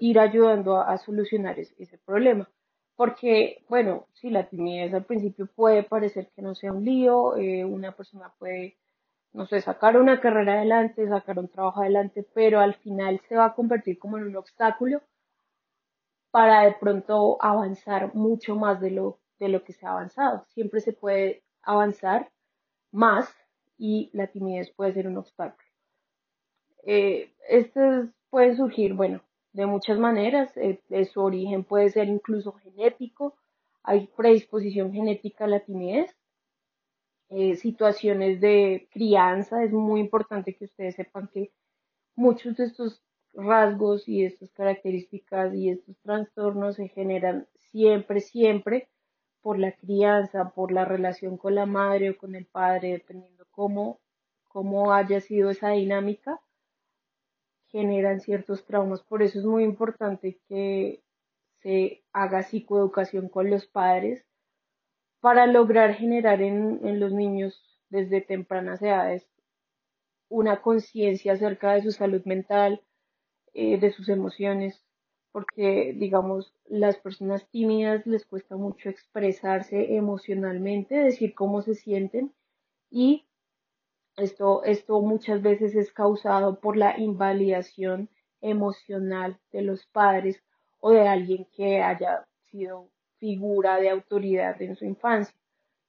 ir 0.00 0.18
ayudando 0.20 0.80
a, 0.80 0.96
solucionar 0.98 1.58
ese, 1.58 1.98
problema. 1.98 2.48
Porque, 2.96 3.64
bueno, 3.68 4.06
si 4.12 4.30
la 4.30 4.48
timidez 4.48 4.92
al 4.94 5.04
principio 5.04 5.46
puede 5.46 5.82
parecer 5.82 6.30
que 6.36 6.42
no 6.42 6.54
sea 6.54 6.72
un 6.72 6.84
lío, 6.84 7.36
eh, 7.36 7.64
una 7.64 7.92
persona 7.92 8.32
puede, 8.38 8.76
no 9.32 9.46
sé, 9.46 9.60
sacar 9.62 9.96
una 9.96 10.20
carrera 10.20 10.54
adelante, 10.54 11.08
sacar 11.08 11.38
un 11.38 11.48
trabajo 11.48 11.80
adelante, 11.80 12.26
pero 12.34 12.60
al 12.60 12.74
final 12.74 13.20
se 13.28 13.36
va 13.36 13.46
a 13.46 13.54
convertir 13.54 13.98
como 13.98 14.18
en 14.18 14.24
un 14.24 14.36
obstáculo 14.36 15.02
para 16.30 16.62
de 16.62 16.74
pronto 16.74 17.38
avanzar 17.40 18.14
mucho 18.14 18.54
más 18.54 18.80
de 18.80 18.90
lo, 18.92 19.18
de 19.40 19.48
lo 19.48 19.64
que 19.64 19.72
se 19.72 19.86
ha 19.86 19.90
avanzado. 19.90 20.44
Siempre 20.50 20.80
se 20.80 20.92
puede 20.92 21.42
avanzar 21.62 22.30
más 22.92 23.34
y 23.78 24.10
la 24.12 24.28
timidez 24.28 24.70
puede 24.70 24.92
ser 24.92 25.08
un 25.08 25.16
obstáculo. 25.16 25.66
Eh, 26.84 27.32
estos 27.48 28.10
pueden 28.28 28.56
surgir, 28.56 28.94
bueno, 28.94 29.22
de 29.52 29.66
muchas 29.66 29.98
maneras. 29.98 30.54
Eh, 30.56 30.80
su 31.06 31.20
origen 31.20 31.64
puede 31.64 31.90
ser 31.90 32.08
incluso 32.08 32.52
genético. 32.52 33.36
Hay 33.82 34.06
predisposición 34.16 34.92
genética 34.92 35.44
a 35.44 35.48
la 35.48 35.60
timidez. 35.60 36.14
Eh, 37.30 37.56
situaciones 37.56 38.40
de 38.40 38.88
crianza. 38.92 39.64
Es 39.64 39.72
muy 39.72 40.00
importante 40.00 40.54
que 40.54 40.66
ustedes 40.66 40.96
sepan 40.96 41.28
que 41.32 41.52
muchos 42.14 42.56
de 42.56 42.64
estos 42.64 43.02
rasgos 43.32 44.08
y 44.08 44.24
estas 44.24 44.50
características 44.52 45.54
y 45.54 45.70
estos 45.70 45.96
trastornos 46.02 46.76
se 46.76 46.88
generan 46.88 47.46
siempre, 47.70 48.20
siempre 48.20 48.88
por 49.42 49.58
la 49.58 49.72
crianza, 49.72 50.50
por 50.50 50.72
la 50.72 50.84
relación 50.84 51.36
con 51.36 51.54
la 51.54 51.66
madre 51.66 52.10
o 52.10 52.18
con 52.18 52.34
el 52.34 52.46
padre, 52.46 52.92
dependiendo 52.92 53.46
cómo, 53.50 54.00
cómo 54.48 54.92
haya 54.92 55.20
sido 55.20 55.50
esa 55.50 55.70
dinámica, 55.70 56.40
generan 57.68 58.20
ciertos 58.20 58.64
traumas. 58.64 59.02
Por 59.02 59.22
eso 59.22 59.38
es 59.38 59.44
muy 59.44 59.64
importante 59.64 60.40
que 60.48 61.02
se 61.62 62.04
haga 62.12 62.42
psicoeducación 62.42 63.28
con 63.28 63.50
los 63.50 63.66
padres 63.66 64.24
para 65.20 65.46
lograr 65.46 65.94
generar 65.94 66.40
en, 66.42 66.80
en 66.86 67.00
los 67.00 67.12
niños 67.12 67.78
desde 67.90 68.20
tempranas 68.20 68.80
edades 68.82 69.30
una 70.30 70.62
conciencia 70.62 71.34
acerca 71.34 71.74
de 71.74 71.82
su 71.82 71.90
salud 71.90 72.22
mental, 72.24 72.82
eh, 73.52 73.78
de 73.78 73.90
sus 73.90 74.08
emociones, 74.08 74.82
porque 75.32 75.94
digamos, 75.96 76.52
las 76.68 76.96
personas 76.96 77.48
tímidas 77.50 78.06
les 78.06 78.26
cuesta 78.26 78.56
mucho 78.56 78.88
expresarse 78.88 79.94
emocionalmente, 79.94 80.96
decir 80.96 81.34
cómo 81.34 81.62
se 81.62 81.74
sienten 81.74 82.32
y 82.90 83.26
esto, 84.16 84.64
esto 84.64 85.00
muchas 85.00 85.40
veces 85.40 85.74
es 85.74 85.92
causado 85.92 86.60
por 86.60 86.76
la 86.76 86.98
invalidación 86.98 88.08
emocional 88.40 89.38
de 89.52 89.62
los 89.62 89.86
padres 89.86 90.42
o 90.80 90.90
de 90.90 91.06
alguien 91.06 91.46
que 91.56 91.82
haya 91.82 92.26
sido 92.50 92.88
figura 93.18 93.76
de 93.76 93.90
autoridad 93.90 94.60
en 94.60 94.76
su 94.76 94.84
infancia. 94.84 95.34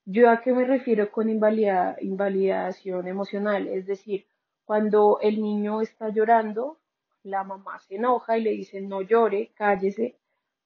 ¿Yo 0.06 0.30
a 0.30 0.42
qué 0.42 0.54
me 0.54 0.66
refiero 0.66 1.12
con 1.12 1.30
invalidación 1.30 3.08
emocional? 3.08 3.68
Es 3.68 3.86
decir, 3.86 4.26
cuando 4.66 5.20
el 5.22 5.42
niño 5.42 5.82
está 5.82 6.10
llorando, 6.10 6.78
la 7.24 7.44
mamá 7.44 7.80
se 7.80 7.96
enoja 7.96 8.38
y 8.38 8.44
le 8.44 8.52
dice 8.52 8.82
no 8.82 9.02
llore, 9.02 9.52
cállese. 9.56 10.18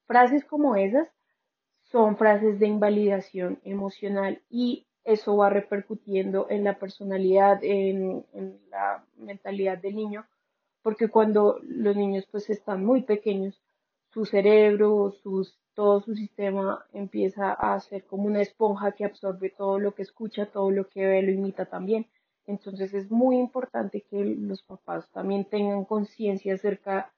Frases 0.05 0.45
como 0.45 0.75
esas 0.75 1.07
son 1.83 2.17
frases 2.17 2.59
de 2.59 2.67
invalidación 2.67 3.59
emocional 3.63 4.41
y 4.49 4.87
eso 5.03 5.37
va 5.37 5.49
repercutiendo 5.49 6.47
en 6.49 6.63
la 6.63 6.79
personalidad, 6.79 7.63
en, 7.63 8.25
la 8.69 9.05
mentalidad 9.17 9.77
del 9.77 9.95
niño, 9.95 10.25
porque 10.81 11.09
cuando 11.09 11.59
los 11.63 11.95
niños 11.95 12.27
pues 12.31 12.49
están 12.49 12.83
muy 12.83 13.03
pequeños, 13.03 13.61
su 14.09 14.25
cerebro, 14.25 15.11
sus, 15.21 15.59
todo 15.73 16.01
su 16.01 16.15
sistema 16.15 16.85
empieza 16.93 17.53
a 17.53 17.79
ser 17.79 18.05
como 18.05 18.25
una 18.25 18.41
esponja 18.41 18.93
que 18.93 19.05
absorbe 19.05 19.51
todo 19.51 19.77
lo 19.79 19.93
que 19.93 20.01
escucha, 20.01 20.47
todo 20.47 20.71
lo 20.71 20.87
que 20.87 21.05
ve, 21.05 21.21
lo 21.21 21.31
imita 21.31 21.65
también. 21.65 22.07
Entonces 22.47 22.93
es 22.93 23.09
muy 23.09 23.37
importante 23.37 24.01
que 24.01 24.23
los 24.23 24.61
papás 24.61 25.09
también 25.11 25.45
tengan 25.45 25.85
conciencia 25.85 26.53
acerca 26.53 27.11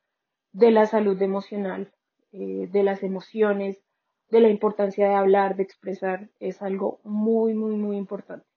de 0.54 0.72
la 0.72 0.86
salud 0.86 1.22
emocional, 1.22 1.92
eh, 2.32 2.70
de 2.72 2.84
las 2.84 3.04
emociones, 3.04 3.84
de 4.30 4.40
la 4.40 4.50
importancia 4.50 5.10
de 5.10 5.16
hablar, 5.16 5.56
de 5.56 5.64
expresar. 5.64 6.30
Es 6.40 6.62
algo 6.62 7.00
muy, 7.04 7.54
muy, 7.54 7.76
muy 7.76 7.98
importante. 7.98 8.48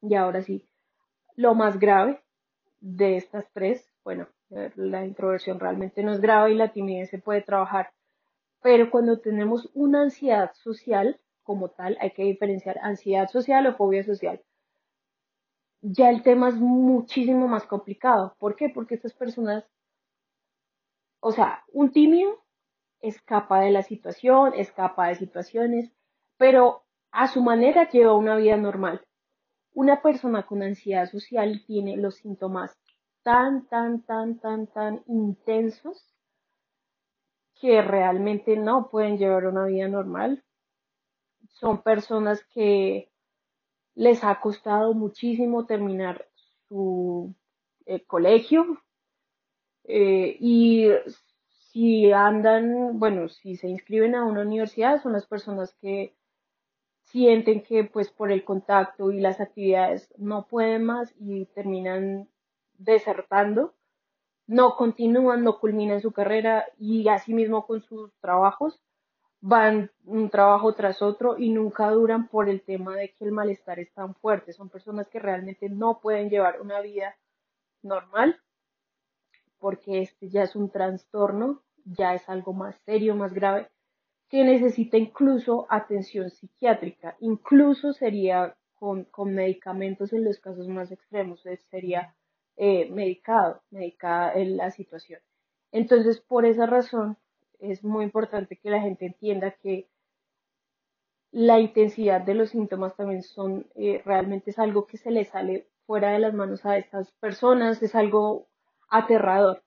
Y 0.00 0.14
ahora 0.14 0.42
sí, 0.42 0.66
lo 1.36 1.54
más 1.54 1.78
grave 1.78 2.22
de 2.80 3.16
estas 3.16 3.50
tres, 3.52 3.92
bueno, 4.04 4.28
la 4.76 5.04
introversión 5.04 5.58
realmente 5.58 6.02
no 6.02 6.12
es 6.12 6.20
grave 6.20 6.52
y 6.52 6.54
la 6.54 6.72
timidez 6.72 7.10
se 7.10 7.18
puede 7.18 7.42
trabajar, 7.42 7.92
pero 8.62 8.90
cuando 8.90 9.18
tenemos 9.18 9.70
una 9.74 10.02
ansiedad 10.02 10.52
social 10.54 11.18
como 11.42 11.70
tal, 11.70 11.96
hay 12.00 12.12
que 12.12 12.22
diferenciar 12.22 12.78
ansiedad 12.78 13.28
social 13.28 13.66
o 13.66 13.74
fobia 13.74 14.04
social 14.04 14.40
ya 15.86 16.08
el 16.08 16.22
tema 16.22 16.48
es 16.48 16.54
muchísimo 16.54 17.46
más 17.46 17.66
complicado. 17.66 18.34
¿Por 18.38 18.56
qué? 18.56 18.70
Porque 18.70 18.94
estas 18.94 19.12
personas, 19.12 19.64
o 21.20 21.30
sea, 21.30 21.62
un 21.72 21.92
tímido 21.92 22.42
escapa 23.00 23.60
de 23.60 23.70
la 23.70 23.82
situación, 23.82 24.54
escapa 24.54 25.08
de 25.08 25.16
situaciones, 25.16 25.92
pero 26.38 26.84
a 27.10 27.28
su 27.28 27.42
manera 27.42 27.90
lleva 27.90 28.14
una 28.14 28.36
vida 28.36 28.56
normal. 28.56 29.06
Una 29.74 30.00
persona 30.00 30.46
con 30.46 30.62
ansiedad 30.62 31.10
social 31.10 31.62
tiene 31.66 31.98
los 31.98 32.16
síntomas 32.16 32.74
tan, 33.22 33.66
tan, 33.66 34.02
tan, 34.02 34.38
tan, 34.38 34.66
tan 34.68 35.02
intensos 35.06 36.14
que 37.60 37.82
realmente 37.82 38.56
no 38.56 38.88
pueden 38.90 39.18
llevar 39.18 39.46
una 39.46 39.66
vida 39.66 39.88
normal. 39.88 40.42
Son 41.50 41.82
personas 41.82 42.42
que 42.54 43.10
les 43.94 44.24
ha 44.24 44.40
costado 44.40 44.94
muchísimo 44.94 45.66
terminar 45.66 46.28
su 46.68 47.34
eh, 47.86 48.04
colegio 48.04 48.82
eh, 49.84 50.36
y 50.40 50.88
si 51.70 52.12
andan, 52.12 52.98
bueno, 52.98 53.28
si 53.28 53.56
se 53.56 53.68
inscriben 53.68 54.14
a 54.14 54.24
una 54.24 54.42
universidad 54.42 55.02
son 55.02 55.12
las 55.12 55.26
personas 55.26 55.74
que 55.80 56.14
sienten 57.04 57.62
que 57.62 57.84
pues 57.84 58.10
por 58.10 58.32
el 58.32 58.44
contacto 58.44 59.10
y 59.12 59.20
las 59.20 59.40
actividades 59.40 60.12
no 60.18 60.46
pueden 60.46 60.84
más 60.84 61.14
y 61.18 61.46
terminan 61.46 62.28
desertando, 62.78 63.74
no 64.46 64.76
continúan, 64.76 65.44
no 65.44 65.58
culminan 65.60 66.00
su 66.00 66.12
carrera 66.12 66.66
y 66.78 67.08
asimismo 67.08 67.66
con 67.66 67.82
sus 67.82 68.12
trabajos 68.20 68.80
van 69.46 69.90
un 70.06 70.30
trabajo 70.30 70.72
tras 70.72 71.02
otro 71.02 71.36
y 71.36 71.50
nunca 71.50 71.90
duran 71.90 72.28
por 72.28 72.48
el 72.48 72.62
tema 72.62 72.96
de 72.96 73.10
que 73.10 73.26
el 73.26 73.30
malestar 73.30 73.78
es 73.78 73.92
tan 73.92 74.14
fuerte. 74.14 74.54
Son 74.54 74.70
personas 74.70 75.06
que 75.08 75.18
realmente 75.18 75.68
no 75.68 76.00
pueden 76.00 76.30
llevar 76.30 76.62
una 76.62 76.80
vida 76.80 77.14
normal 77.82 78.40
porque 79.58 80.00
este 80.00 80.30
ya 80.30 80.44
es 80.44 80.56
un 80.56 80.70
trastorno, 80.70 81.62
ya 81.84 82.14
es 82.14 82.26
algo 82.26 82.54
más 82.54 82.74
serio, 82.86 83.16
más 83.16 83.34
grave, 83.34 83.68
que 84.30 84.44
necesita 84.44 84.96
incluso 84.96 85.66
atención 85.68 86.30
psiquiátrica. 86.30 87.14
Incluso 87.20 87.92
sería 87.92 88.56
con, 88.76 89.06
medicamentos 89.26 90.14
en 90.14 90.24
los 90.24 90.38
casos 90.40 90.68
más 90.68 90.90
extremos, 90.90 91.44
sería 91.70 92.14
eh, 92.56 92.90
medicado, 92.90 93.60
medicada 93.70 94.32
en 94.32 94.56
la 94.56 94.70
situación. 94.70 95.20
Entonces, 95.70 96.18
por 96.20 96.46
esa 96.46 96.64
razón, 96.64 97.18
es 97.70 97.84
muy 97.84 98.04
importante 98.04 98.56
que 98.56 98.70
la 98.70 98.80
gente 98.80 99.06
entienda 99.06 99.52
que 99.62 99.88
la 101.32 101.58
intensidad 101.58 102.20
de 102.20 102.34
los 102.34 102.50
síntomas 102.50 102.94
también 102.96 103.22
son, 103.22 103.66
eh, 103.74 104.02
realmente 104.04 104.50
es 104.50 104.58
algo 104.58 104.86
que 104.86 104.98
se 104.98 105.10
le 105.10 105.24
sale 105.24 105.68
fuera 105.86 106.12
de 106.12 106.20
las 106.20 106.32
manos 106.32 106.64
a 106.64 106.76
estas 106.78 107.10
personas, 107.12 107.82
es 107.82 107.94
algo 107.94 108.46
aterrador. 108.88 109.62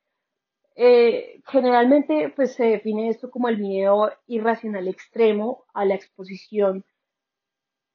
Eh, 0.75 1.42
generalmente 1.48 2.32
pues 2.36 2.54
se 2.54 2.66
define 2.66 3.10
esto 3.10 3.32
como 3.32 3.50
el 3.50 3.58
miedo 3.58 4.12
irracional 4.27 4.88
extremo 4.88 5.66
a 5.74 5.86
la 5.86 5.96
exposición 5.96 6.86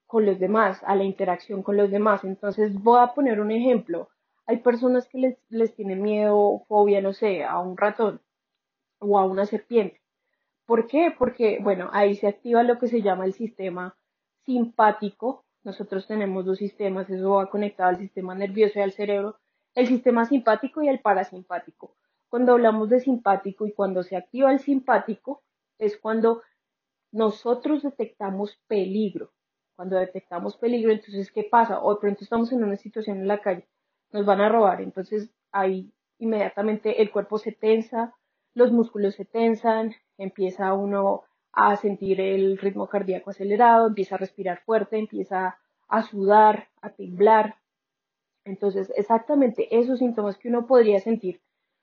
con 0.05 0.25
los 0.25 0.39
demás, 0.39 0.81
a 0.85 0.95
la 0.95 1.03
interacción 1.03 1.63
con 1.63 1.77
los 1.77 1.89
demás. 1.89 2.23
Entonces 2.23 2.73
voy 2.75 2.99
a 3.01 3.13
poner 3.15 3.39
un 3.39 3.51
ejemplo. 3.51 4.09
Hay 4.45 4.57
personas 4.57 5.07
que 5.07 5.17
les, 5.17 5.37
les 5.49 5.73
tienen 5.75 6.01
miedo, 6.01 6.63
fobia, 6.67 7.01
no 7.01 7.13
sé, 7.13 7.43
a 7.43 7.59
un 7.59 7.77
ratón 7.77 8.21
o 9.03 9.19
a 9.19 9.25
una 9.25 9.45
serpiente. 9.45 10.01
¿Por 10.65 10.87
qué? 10.87 11.13
Porque, 11.17 11.59
bueno, 11.61 11.89
ahí 11.91 12.15
se 12.15 12.27
activa 12.27 12.63
lo 12.63 12.79
que 12.79 12.87
se 12.87 13.01
llama 13.01 13.25
el 13.25 13.33
sistema 13.33 13.97
simpático. 14.45 15.45
Nosotros 15.63 16.07
tenemos 16.07 16.45
dos 16.45 16.57
sistemas, 16.57 17.09
eso 17.09 17.31
va 17.31 17.49
conectado 17.49 17.89
al 17.89 17.97
sistema 17.97 18.33
nervioso 18.35 18.79
y 18.79 18.81
al 18.81 18.91
cerebro, 18.91 19.37
el 19.75 19.87
sistema 19.87 20.25
simpático 20.25 20.81
y 20.81 20.87
el 20.87 20.99
parasimpático. 20.99 21.95
Cuando 22.29 22.53
hablamos 22.53 22.89
de 22.89 22.99
simpático 22.99 23.67
y 23.67 23.73
cuando 23.73 24.03
se 24.03 24.15
activa 24.15 24.51
el 24.51 24.59
simpático, 24.59 25.43
es 25.77 25.97
cuando 25.97 26.41
nosotros 27.11 27.83
detectamos 27.83 28.57
peligro. 28.67 29.31
Cuando 29.75 29.97
detectamos 29.97 30.57
peligro, 30.57 30.91
entonces, 30.91 31.31
¿qué 31.31 31.43
pasa? 31.43 31.75
De 31.75 31.95
pronto 31.99 32.23
estamos 32.23 32.51
en 32.51 32.63
una 32.63 32.77
situación 32.77 33.17
en 33.17 33.27
la 33.27 33.41
calle, 33.41 33.67
nos 34.11 34.25
van 34.25 34.41
a 34.41 34.49
robar, 34.49 34.81
entonces 34.81 35.31
ahí 35.51 35.91
inmediatamente 36.19 37.01
el 37.01 37.11
cuerpo 37.11 37.37
se 37.37 37.51
tensa, 37.51 38.13
los 38.55 38.71
músculos 38.71 39.15
se 39.15 39.25
tensan, 39.25 39.95
empieza 40.17 40.73
uno 40.73 41.23
a 41.51 41.75
sentir 41.75 42.19
el 42.19 42.57
ritmo 42.57 42.87
cardíaco 42.87 43.29
acelerado, 43.29 43.87
empieza 43.87 44.15
a 44.15 44.19
respirar 44.19 44.61
fuerte, 44.65 44.97
empieza 44.97 45.57
a 45.87 46.03
sudar, 46.03 46.69
a 46.81 46.89
temblar. 46.89 47.57
Entonces, 48.45 48.91
exactamente 48.95 49.67
esos 49.77 49.99
síntomas 49.99 50.37
que 50.37 50.49
uno 50.49 50.65
podría 50.65 50.99
sentir 50.99 51.41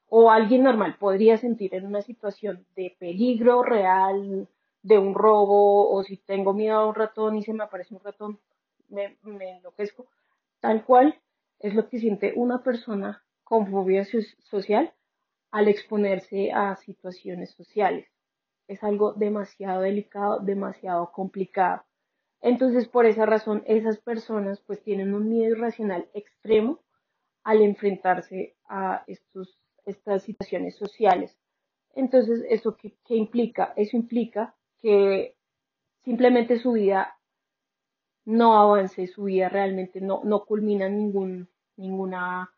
o 0.08 0.30
alguien 0.30 0.64
normal 0.64 0.96
podría 0.98 1.36
sentir 1.38 1.74
en 1.74 1.86
una 1.86 2.02
situación 2.02 2.66
de 2.74 2.96
peligro 2.98 3.62
real, 3.62 4.48
de 4.82 4.98
un 4.98 5.14
robo, 5.14 5.90
o 5.90 6.02
si 6.02 6.16
tengo 6.16 6.52
miedo 6.52 6.78
a 6.78 6.86
un 6.86 6.94
ratón 6.94 7.36
y 7.36 7.42
se 7.42 7.52
me 7.52 7.62
aparece 7.62 7.94
un 7.94 8.00
ratón, 8.02 8.40
me, 8.88 9.16
enloquezco, 9.22 10.06
tal 10.58 10.84
cual 10.84 11.20
es 11.60 11.74
lo 11.74 11.88
que 11.88 12.00
siente 12.00 12.32
una 12.34 12.62
persona 12.62 13.22
con 13.44 13.70
fobia 13.70 14.04
social 14.04 14.92
al 15.50 15.68
exponerse 15.68 16.52
a 16.52 16.76
situaciones 16.76 17.50
sociales. 17.52 18.06
Es 18.68 18.82
algo 18.84 19.12
demasiado 19.14 19.82
delicado, 19.82 20.40
demasiado 20.40 21.10
complicado. 21.12 21.82
Entonces, 22.40 22.88
por 22.88 23.06
esa 23.06 23.26
razón, 23.26 23.62
esas 23.66 23.98
personas 23.98 24.60
pues 24.60 24.82
tienen 24.82 25.14
un 25.14 25.28
miedo 25.28 25.56
irracional 25.56 26.08
extremo 26.14 26.80
al 27.42 27.62
enfrentarse 27.62 28.56
a 28.68 29.04
estos, 29.06 29.60
estas 29.84 30.22
situaciones 30.22 30.76
sociales. 30.76 31.36
Entonces, 31.94 32.44
¿eso 32.48 32.76
qué, 32.76 32.94
implica? 33.08 33.72
Eso 33.76 33.96
implica 33.96 34.54
que 34.80 35.36
simplemente 36.04 36.56
su 36.58 36.72
vida 36.72 37.16
no 38.24 38.58
avance, 38.58 39.06
su 39.08 39.24
vida 39.24 39.48
realmente 39.48 40.00
no, 40.00 40.22
no 40.24 40.44
culmina 40.44 40.88
ningún 40.88 41.48
ninguna 41.80 42.52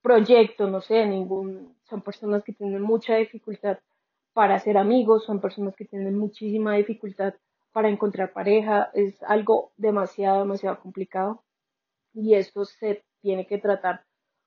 proyecto, 0.00 0.68
no 0.68 0.80
sé, 0.80 1.06
ningún, 1.06 1.76
son 1.92 2.00
personas 2.00 2.42
que 2.42 2.54
tienen 2.54 2.80
mucha 2.80 3.16
dificultad 3.16 3.78
para 4.32 4.58
ser 4.58 4.78
amigos, 4.78 5.24
son 5.26 5.42
personas 5.42 5.76
que 5.76 5.84
tienen 5.84 6.16
muchísima 6.16 6.74
dificultad 6.74 7.34
para 7.70 7.90
encontrar 7.90 8.32
pareja, 8.32 8.90
es 8.94 9.22
algo 9.24 9.72
demasiado, 9.76 10.38
demasiado 10.40 10.80
complicado 10.80 11.42
y 12.14 12.34
esto 12.34 12.64
se 12.64 13.04
tiene 13.20 13.46
que 13.46 13.58
tratar 13.58 14.04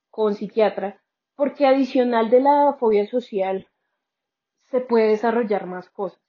con 0.09 0.33
psiquiatra 0.33 0.99
porque 1.35 1.67
adicional 1.67 2.31
de 2.31 2.41
la 2.41 2.75
fobia 2.79 3.05
social 3.07 3.67
se 4.63 4.79
puede 4.79 5.09
desarrollar 5.09 5.67
más 5.67 5.87
cosas. 5.89 6.21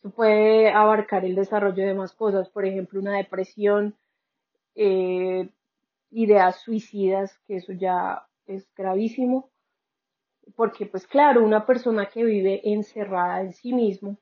Se 0.00 0.08
puede 0.08 0.70
abarcar 0.70 1.26
el 1.26 1.34
desarrollo 1.34 1.86
de 1.86 1.92
más 1.92 2.14
cosas, 2.14 2.48
por 2.48 2.64
ejemplo, 2.64 2.98
una 2.98 3.18
depresión, 3.18 3.94
eh, 4.74 5.50
ideas 6.10 6.60
suicidas, 6.62 7.38
que 7.46 7.56
eso 7.56 7.74
ya 7.74 8.26
es 8.46 8.66
gravísimo, 8.74 9.50
porque 10.56 10.86
pues 10.86 11.06
claro, 11.06 11.44
una 11.44 11.66
persona 11.66 12.06
que 12.06 12.24
vive 12.24 12.60
encerrada 12.64 13.40
en 13.42 13.52
sí 13.52 13.72
mismo, 13.72 14.18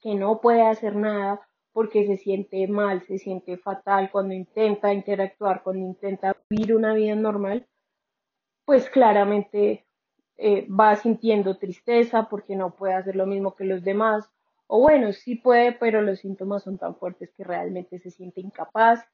que 0.00 0.14
no 0.14 0.40
puede 0.40 0.62
hacer 0.62 0.96
nada 0.96 1.40
porque 1.72 2.06
se 2.06 2.16
siente 2.16 2.66
mal, 2.68 3.02
se 3.02 3.18
siente 3.18 3.56
fatal 3.56 4.10
cuando 4.12 4.34
intenta 4.34 4.92
interactuar, 4.92 5.62
cuando 5.62 5.84
intenta 5.84 6.36
vivir 6.48 6.74
una 6.76 6.94
vida 6.94 7.14
normal, 7.16 7.66
pues 8.64 8.88
claramente 8.88 9.84
eh, 10.36 10.66
va 10.68 10.94
sintiendo 10.96 11.58
tristeza 11.58 12.28
porque 12.28 12.56
no 12.56 12.74
puede 12.74 12.94
hacer 12.94 13.16
lo 13.16 13.26
mismo 13.26 13.54
que 13.56 13.64
los 13.64 13.82
demás, 13.82 14.30
o 14.66 14.80
bueno, 14.80 15.12
sí 15.12 15.36
puede, 15.36 15.72
pero 15.72 16.00
los 16.00 16.20
síntomas 16.20 16.62
son 16.62 16.78
tan 16.78 16.96
fuertes 16.96 17.32
que 17.36 17.44
realmente 17.44 17.98
se 17.98 18.10
siente 18.10 18.40
incapaz. 18.40 19.04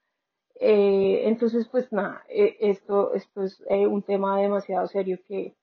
Eh, 0.61 1.23
entonces, 1.29 1.69
pues 1.69 1.93
nada, 1.93 2.25
eh, 2.29 2.57
esto, 2.61 3.15
esto 3.15 3.43
es 3.43 3.63
un 3.69 4.03
tema 4.03 4.41
demasiado 4.41 4.87
serio 4.87 5.19
que, 5.27 5.57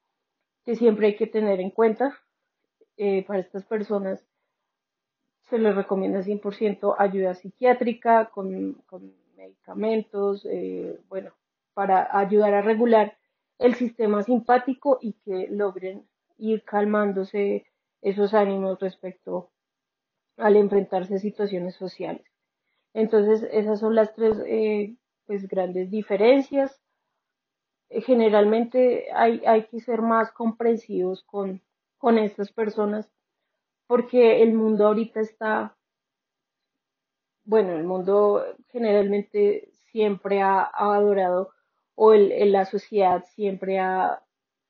que, 0.68 0.76
siempre 0.76 1.08
hay 1.08 1.16
que 1.16 1.28
tener 1.28 1.60
en 1.60 1.72
cuenta. 1.72 2.18
para 3.28 3.40
estas 3.40 3.64
personas 3.66 4.24
se 5.50 5.58
les 5.58 5.76
recomienda 5.76 6.22
100% 6.22 6.96
ayuda 6.98 7.34
psiquiátrica 7.34 8.26
con, 8.26 8.74
con 8.86 9.14
medicamentos, 9.38 10.46
bueno, 11.08 11.32
para 11.74 12.10
ayudar 12.18 12.54
a 12.54 12.62
regular 12.62 13.18
el 13.60 13.76
sistema 13.76 14.24
simpático 14.24 15.00
y 15.02 15.14
que 15.14 15.48
logren 15.50 16.06
ir 16.38 16.64
calmándose 16.64 17.66
esos 18.02 18.34
ánimos 18.34 18.80
respecto 18.80 19.50
al 20.38 20.56
enfrentarse 20.56 21.16
a 21.16 21.20
situaciones 21.20 21.76
sociales. 21.76 22.26
Entonces, 22.94 23.48
esas 23.52 23.80
son 23.80 23.96
las 23.96 24.14
tres 24.16 24.38
eh, 24.46 24.96
pues, 25.26 25.48
grandes 25.48 25.90
diferencias. 25.90 26.82
Eh, 27.90 28.02
generalmente 28.02 29.08
hay, 29.14 29.42
hay, 29.46 29.68
que 29.68 29.80
ser 29.80 30.02
más 30.02 30.32
comprensivos 30.32 31.24
con, 31.24 31.62
con 31.98 32.18
estas 32.18 32.52
personas 32.52 33.10
porque 33.88 34.44
el 34.44 34.54
mundo 34.54 34.88
ahorita 34.88 35.22
está, 35.22 35.78
bueno, 37.46 37.74
el 37.74 37.86
mundo 37.86 38.44
generalmente 38.70 39.70
siempre 39.92 40.42
ha, 40.42 40.70
adorado 40.74 41.52
o 41.96 42.14
el, 42.14 42.52
la 42.52 42.66
sociedad 42.66 43.24
siempre 43.34 43.80
ha 43.80 44.22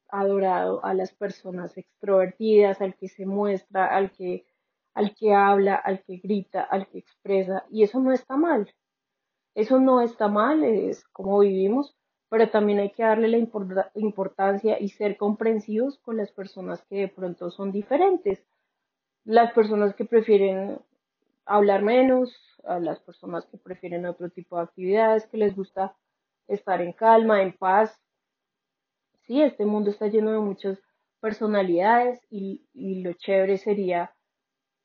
adorado 0.09 0.85
a 0.85 0.93
las 0.93 1.13
personas 1.13 1.77
extrovertidas, 1.77 2.79
al 2.81 2.95
que 2.95 3.09
se 3.09 3.25
muestra, 3.25 3.87
al 3.87 4.11
que 4.11 4.45
al 4.93 5.13
que 5.13 5.31
habla, 5.31 5.75
al 5.75 6.03
que 6.03 6.17
grita, 6.17 6.63
al 6.63 6.87
que 6.87 6.97
expresa, 6.97 7.65
y 7.69 7.83
eso 7.83 7.99
no 7.99 8.11
está 8.11 8.35
mal. 8.35 8.73
Eso 9.53 9.79
no 9.79 10.01
está 10.01 10.27
mal, 10.27 10.63
es 10.63 11.03
como 11.09 11.39
vivimos, 11.39 11.95
pero 12.29 12.49
también 12.49 12.79
hay 12.79 12.91
que 12.91 13.03
darle 13.03 13.27
la 13.29 13.37
importancia 13.95 14.79
y 14.79 14.89
ser 14.89 15.17
comprensivos 15.17 15.97
con 15.99 16.17
las 16.17 16.31
personas 16.31 16.83
que 16.89 16.97
de 16.97 17.07
pronto 17.07 17.51
son 17.51 17.71
diferentes. 17.71 18.43
Las 19.23 19.53
personas 19.53 19.95
que 19.95 20.05
prefieren 20.05 20.79
hablar 21.45 21.81
menos, 21.81 22.35
a 22.65 22.79
las 22.79 22.99
personas 22.99 23.45
que 23.45 23.57
prefieren 23.57 24.05
otro 24.05 24.29
tipo 24.29 24.57
de 24.57 24.63
actividades, 24.63 25.25
que 25.27 25.37
les 25.37 25.55
gusta 25.55 25.95
estar 26.47 26.81
en 26.81 26.93
calma, 26.93 27.41
en 27.41 27.53
paz. 27.53 27.99
Sí, 29.25 29.41
este 29.41 29.65
mundo 29.65 29.89
está 29.89 30.07
lleno 30.07 30.31
de 30.31 30.39
muchas 30.39 30.79
personalidades 31.19 32.21
y, 32.29 32.61
lo 33.03 33.13
chévere 33.13 33.57
sería 33.57 34.13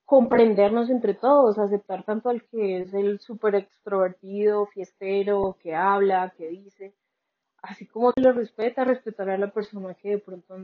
comprendernos 0.04 0.90
entre 0.90 1.14
todos, 1.14 1.58
aceptar 1.58 2.04
tanto 2.04 2.28
al 2.28 2.44
que 2.44 2.82
es 2.82 2.94
el 2.94 3.20
súper 3.20 3.54
extrovertido, 3.54 4.66
fiestero, 4.66 5.56
que 5.60 5.74
habla, 5.74 6.34
que 6.36 6.48
dice, 6.48 6.94
así 7.62 7.86
como 7.86 8.12
lo 8.16 8.32
respeta, 8.32 8.84
respetar 8.84 9.30
a 9.30 9.38
la 9.38 9.52
persona 9.52 9.94
que 9.94 10.10
de 10.10 10.18
pronto 10.18 10.56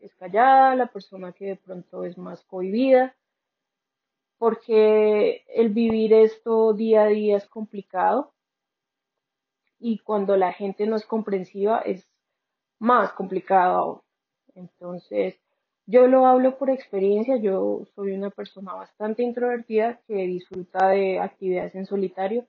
es 0.00 0.14
callada, 0.16 0.74
la 0.74 0.86
persona 0.88 1.32
que 1.32 1.46
de 1.46 1.56
pronto 1.56 2.04
es 2.04 2.18
más 2.18 2.42
cohibida, 2.44 3.16
porque 4.38 5.44
el 5.48 5.70
vivir 5.70 6.12
esto 6.14 6.72
día 6.72 7.02
a 7.02 7.06
día 7.06 7.36
es 7.36 7.46
complicado 7.46 8.32
y 9.78 9.98
cuando 9.98 10.36
la 10.36 10.52
gente 10.52 10.86
no 10.86 10.96
es 10.96 11.06
comprensiva 11.06 11.80
es 11.80 12.06
más 12.78 13.12
complicado 13.12 14.04
Entonces, 14.54 15.40
yo 15.86 16.06
lo 16.06 16.26
hablo 16.26 16.58
por 16.58 16.70
experiencia, 16.70 17.36
yo 17.36 17.84
soy 17.94 18.12
una 18.12 18.30
persona 18.30 18.74
bastante 18.74 19.22
introvertida 19.22 20.00
que 20.06 20.14
disfruta 20.26 20.88
de 20.88 21.20
actividades 21.20 21.74
en 21.74 21.86
solitario 21.86 22.46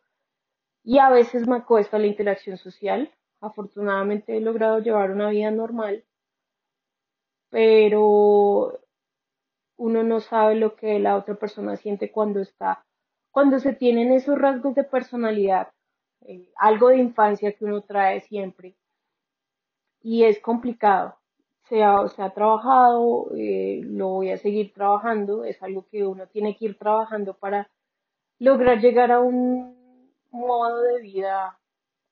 y 0.84 1.00
a 1.00 1.10
veces 1.10 1.48
me 1.48 1.64
cuesta 1.64 2.00
la 2.00 2.08
interacción 2.08 2.58
social. 2.58 3.12
Afortunadamente 3.42 4.38
he 4.38 4.40
logrado 4.40 4.80
llevar 4.80 5.12
una 5.12 5.30
vida 5.32 5.50
normal, 5.50 6.06
pero 7.50 8.80
uno 9.78 10.04
no 10.04 10.20
sabe 10.20 10.56
lo 10.56 10.76
que 10.76 11.00
la 11.00 11.18
otra 11.18 11.34
persona 11.36 11.76
siente 11.76 12.12
cuando 12.12 12.40
está, 12.40 12.86
cuando 13.32 13.60
se 13.60 13.74
tienen 13.74 14.12
esos 14.12 14.38
rasgos 14.38 14.76
de 14.76 14.84
personalidad, 14.84 15.70
eh, 16.22 16.52
algo 16.56 16.90
de 16.90 16.98
infancia 16.98 17.54
que 17.54 17.66
uno 17.66 17.82
trae 17.82 18.22
siempre. 18.22 18.76
Y 20.04 20.24
es 20.24 20.40
complicado. 20.40 21.18
Se 21.68 21.84
ha, 21.84 22.08
se 22.10 22.22
ha 22.22 22.32
trabajado, 22.32 23.32
eh, 23.36 23.82
lo 23.84 24.10
voy 24.10 24.30
a 24.30 24.38
seguir 24.38 24.72
trabajando, 24.72 25.46
es 25.46 25.62
algo 25.64 25.88
que 25.90 26.06
uno 26.06 26.28
tiene 26.28 26.56
que 26.56 26.66
ir 26.66 26.78
trabajando 26.78 27.34
para 27.34 27.72
lograr 28.38 28.80
llegar 28.80 29.12
a 29.12 29.20
un 29.20 30.12
modo 30.32 30.82
de 30.84 31.02
vida 31.02 31.60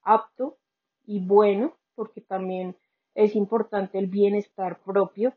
apto 0.01 0.57
y 1.09 1.19
bueno, 1.25 1.75
porque 1.95 2.21
también 2.21 2.77
es 3.15 3.35
importante 3.35 3.97
el 3.97 4.05
bienestar 4.05 4.79
propio 4.83 5.33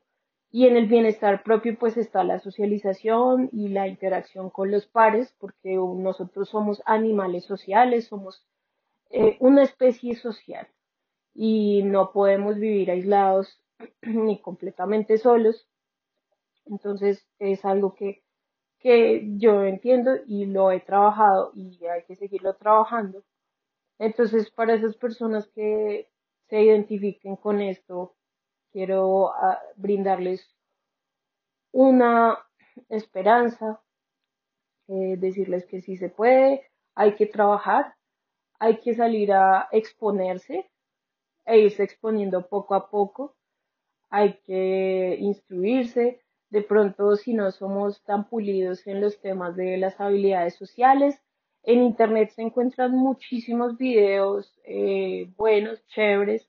y 0.51 0.67
en 0.67 0.77
el 0.77 0.87
bienestar 0.87 1.43
propio 1.43 1.79
pues 1.79 1.97
está 1.97 2.25
la 2.25 2.41
socialización 2.41 3.49
y 3.53 3.69
la 3.69 3.89
interacción 3.89 4.51
con 4.51 4.71
los 4.71 4.85
pares, 4.87 5.35
porque 5.39 5.77
nosotros 5.77 6.51
somos 6.51 6.83
animales 6.85 7.47
sociales, 7.47 8.05
somos 8.05 8.47
eh, 9.09 9.39
una 9.41 9.63
especie 9.63 10.15
social 10.15 10.69
y 11.33 11.83
no 11.85 12.13
podemos 12.13 12.57
vivir 12.57 12.91
aislados 12.91 13.59
ni 14.03 14.43
completamente 14.43 15.17
solos. 15.17 15.67
Entonces 16.67 17.27
es 17.39 17.65
algo 17.65 17.95
que, 17.95 18.23
que 18.79 19.27
yo 19.39 19.65
entiendo 19.65 20.17
y 20.27 20.45
lo 20.45 20.71
he 20.71 20.81
trabajado 20.81 21.51
y 21.55 21.83
hay 21.87 22.05
que 22.05 22.17
seguirlo 22.17 22.57
trabajando. 22.57 23.25
Entonces 24.03 24.51
para 24.51 24.75
esas 24.75 24.97
personas 24.97 25.47
que 25.55 26.11
se 26.49 26.61
identifiquen 26.61 27.37
con 27.37 27.61
esto, 27.61 28.17
quiero 28.73 29.33
ah, 29.33 29.61
brindarles 29.77 30.57
una 31.71 32.39
esperanza, 32.89 33.81
eh, 34.89 35.17
decirles 35.19 35.65
que 35.67 35.81
sí 35.81 35.97
se 35.97 36.09
puede, 36.09 36.71
hay 36.95 37.15
que 37.15 37.27
trabajar, 37.27 37.95
hay 38.59 38.81
que 38.81 38.95
salir 38.95 39.33
a 39.33 39.69
exponerse 39.71 40.69
e 41.47 41.59
irse 41.59 41.85
exponiendo 41.85 42.49
poco 42.49 42.75
a 42.75 42.91
poco 42.91 43.37
hay 44.13 44.35
que 44.45 45.17
instruirse. 45.19 46.21
De 46.51 46.63
pronto, 46.63 47.17
si 47.17 47.33
no 47.33 47.51
somos 47.51 48.03
tan 48.05 48.29
pulidos 48.29 48.87
en 48.87 49.01
los 49.01 49.19
temas 49.21 49.57
de 49.57 49.79
las 49.79 49.99
habilidades 49.99 50.55
sociales, 50.55 51.19
en 51.65 51.83
Internet 51.83 52.31
se 52.31 52.43
encuentran 52.43 52.93
muchísimos 52.93 53.77
videos 53.79 54.53
eh, 54.65 55.31
buenos, 55.37 55.85
chéveres, 55.87 56.49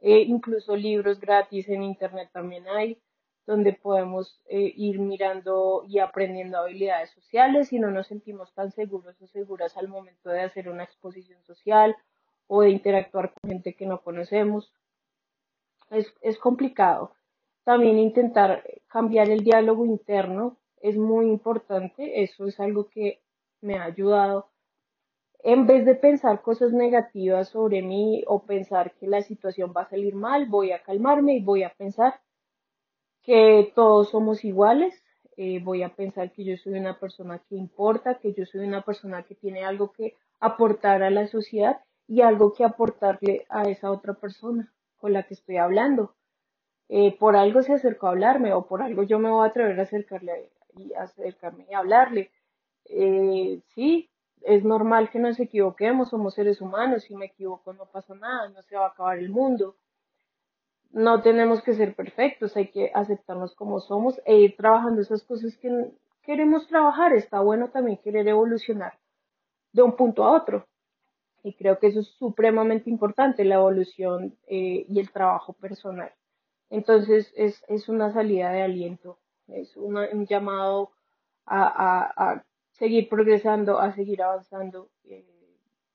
e 0.00 0.20
incluso 0.20 0.76
libros 0.76 1.20
gratis 1.20 1.68
en 1.68 1.82
Internet 1.82 2.30
también 2.32 2.66
hay, 2.68 2.98
donde 3.46 3.72
podemos 3.72 4.40
eh, 4.48 4.72
ir 4.76 5.00
mirando 5.00 5.84
y 5.88 5.98
aprendiendo 5.98 6.58
habilidades 6.58 7.10
sociales 7.10 7.72
y 7.72 7.78
no 7.78 7.90
nos 7.90 8.06
sentimos 8.06 8.52
tan 8.54 8.70
seguros 8.72 9.20
o 9.20 9.26
seguras 9.26 9.76
al 9.76 9.88
momento 9.88 10.30
de 10.30 10.42
hacer 10.42 10.68
una 10.68 10.84
exposición 10.84 11.42
social 11.44 11.96
o 12.46 12.62
de 12.62 12.70
interactuar 12.70 13.32
con 13.32 13.50
gente 13.50 13.74
que 13.74 13.86
no 13.86 14.02
conocemos. 14.02 14.72
Es, 15.90 16.14
es 16.20 16.38
complicado. 16.38 17.12
También 17.64 17.98
intentar 17.98 18.64
cambiar 18.86 19.30
el 19.30 19.40
diálogo 19.40 19.84
interno 19.84 20.56
es 20.80 20.96
muy 20.96 21.26
importante. 21.26 22.22
Eso 22.22 22.46
es 22.46 22.60
algo 22.60 22.88
que 22.88 23.20
me 23.60 23.76
ha 23.76 23.84
ayudado. 23.84 24.50
En 25.40 25.66
vez 25.66 25.84
de 25.86 25.94
pensar 25.94 26.42
cosas 26.42 26.72
negativas 26.72 27.48
sobre 27.48 27.82
mí 27.82 28.24
o 28.26 28.44
pensar 28.44 28.94
que 28.94 29.06
la 29.06 29.22
situación 29.22 29.72
va 29.76 29.82
a 29.82 29.88
salir 29.88 30.14
mal, 30.14 30.46
voy 30.46 30.72
a 30.72 30.82
calmarme 30.82 31.36
y 31.36 31.42
voy 31.42 31.62
a 31.62 31.74
pensar 31.74 32.20
que 33.22 33.72
todos 33.74 34.10
somos 34.10 34.44
iguales. 34.44 35.04
Eh, 35.36 35.60
voy 35.62 35.84
a 35.84 35.94
pensar 35.94 36.32
que 36.32 36.44
yo 36.44 36.56
soy 36.56 36.74
una 36.74 36.98
persona 36.98 37.38
que 37.48 37.54
importa, 37.54 38.18
que 38.18 38.32
yo 38.32 38.44
soy 38.44 38.66
una 38.66 38.82
persona 38.82 39.22
que 39.22 39.36
tiene 39.36 39.64
algo 39.64 39.92
que 39.92 40.16
aportar 40.40 41.02
a 41.04 41.10
la 41.10 41.28
sociedad 41.28 41.80
y 42.08 42.22
algo 42.22 42.52
que 42.52 42.64
aportarle 42.64 43.46
a 43.48 43.62
esa 43.62 43.92
otra 43.92 44.14
persona 44.14 44.72
con 44.96 45.12
la 45.12 45.22
que 45.22 45.34
estoy 45.34 45.58
hablando. 45.58 46.14
Eh, 46.88 47.16
por 47.18 47.36
algo 47.36 47.62
se 47.62 47.74
acercó 47.74 48.06
a 48.06 48.10
hablarme 48.10 48.52
o 48.54 48.66
por 48.66 48.82
algo 48.82 49.02
yo 49.02 49.18
me 49.18 49.30
voy 49.30 49.46
a 49.46 49.50
atrever 49.50 49.78
a 49.78 49.82
acercarle 49.82 50.50
y 50.76 50.94
acercarme 50.94 51.66
y 51.70 51.74
hablarle. 51.74 52.30
Eh, 52.90 53.60
sí, 53.74 54.08
es 54.42 54.64
normal 54.64 55.10
que 55.10 55.18
nos 55.18 55.38
equivoquemos, 55.40 56.10
somos 56.10 56.34
seres 56.34 56.60
humanos, 56.60 57.04
si 57.04 57.14
me 57.14 57.26
equivoco 57.26 57.72
no 57.72 57.86
pasa 57.86 58.14
nada, 58.14 58.48
no 58.48 58.62
se 58.62 58.76
va 58.76 58.86
a 58.86 58.88
acabar 58.88 59.18
el 59.18 59.30
mundo. 59.30 59.76
No 60.90 61.22
tenemos 61.22 61.62
que 61.62 61.74
ser 61.74 61.94
perfectos, 61.94 62.56
hay 62.56 62.68
que 62.68 62.90
aceptarnos 62.94 63.54
como 63.54 63.80
somos 63.80 64.20
e 64.24 64.36
ir 64.38 64.56
trabajando 64.56 65.02
esas 65.02 65.22
cosas 65.22 65.56
que 65.58 65.92
queremos 66.22 66.66
trabajar. 66.66 67.12
Está 67.12 67.40
bueno 67.40 67.68
también 67.68 67.98
querer 67.98 68.26
evolucionar 68.26 68.98
de 69.72 69.82
un 69.82 69.96
punto 69.96 70.24
a 70.24 70.32
otro. 70.32 70.66
Y 71.42 71.52
creo 71.54 71.78
que 71.78 71.88
eso 71.88 72.00
es 72.00 72.08
supremamente 72.18 72.90
importante, 72.90 73.44
la 73.44 73.56
evolución 73.56 74.36
eh, 74.46 74.86
y 74.88 74.98
el 74.98 75.10
trabajo 75.10 75.52
personal. 75.52 76.12
Entonces 76.70 77.32
es, 77.36 77.64
es 77.68 77.88
una 77.88 78.12
salida 78.12 78.50
de 78.50 78.62
aliento, 78.62 79.18
es 79.48 79.76
un 79.76 80.26
llamado 80.26 80.90
a, 81.46 82.12
a, 82.16 82.44
seguir 82.78 83.08
progresando, 83.08 83.78
a 83.78 83.92
seguir 83.92 84.22
avanzando. 84.22 84.90
Eh, 85.04 85.24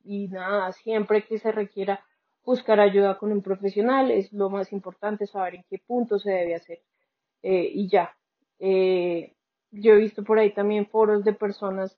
y 0.04 0.28
nada, 0.28 0.72
siempre 0.74 1.26
que 1.26 1.40
se 1.40 1.52
requiera 1.52 2.04
buscar 2.46 2.80
ayuda 2.80 3.18
con 3.18 3.32
un 3.32 3.42
profesional 3.42 4.12
es 4.12 4.34
lo 4.34 4.50
más 4.50 4.74
importante, 4.74 5.28
saber 5.28 5.56
en 5.56 5.66
qué 5.70 5.80
punto 5.80 6.20
se 6.20 6.32
debe 6.32 6.56
hacer. 6.56 6.82
Eh, 7.42 7.70
y 7.74 7.90
ya. 7.90 8.16
yo 8.60 9.94
he 9.94 9.98
visto 9.98 10.24
por 10.24 10.40
ahí 10.40 10.54
también 10.54 10.88
foros 10.88 11.24
de 11.24 11.34
personas 11.34 11.98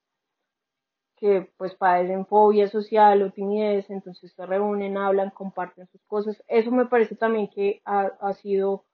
que 1.18 1.50
pues 1.58 1.76
padecen 1.76 2.26
fobia 2.26 2.68
social 2.68 3.22
o 3.22 3.32
timidez, 3.32 3.90
entonces 3.90 4.34
se 4.34 4.46
reúnen, 4.46 4.98
hablan, 4.98 5.30
comparten 5.32 5.88
sus 5.88 6.02
cosas. 6.04 6.44
Eso 6.48 6.72
me 6.72 6.86
parece 6.86 7.16
también 7.16 7.48
que 7.48 7.82
ha, 7.86 8.12
ha 8.20 8.34
sido 8.34 8.86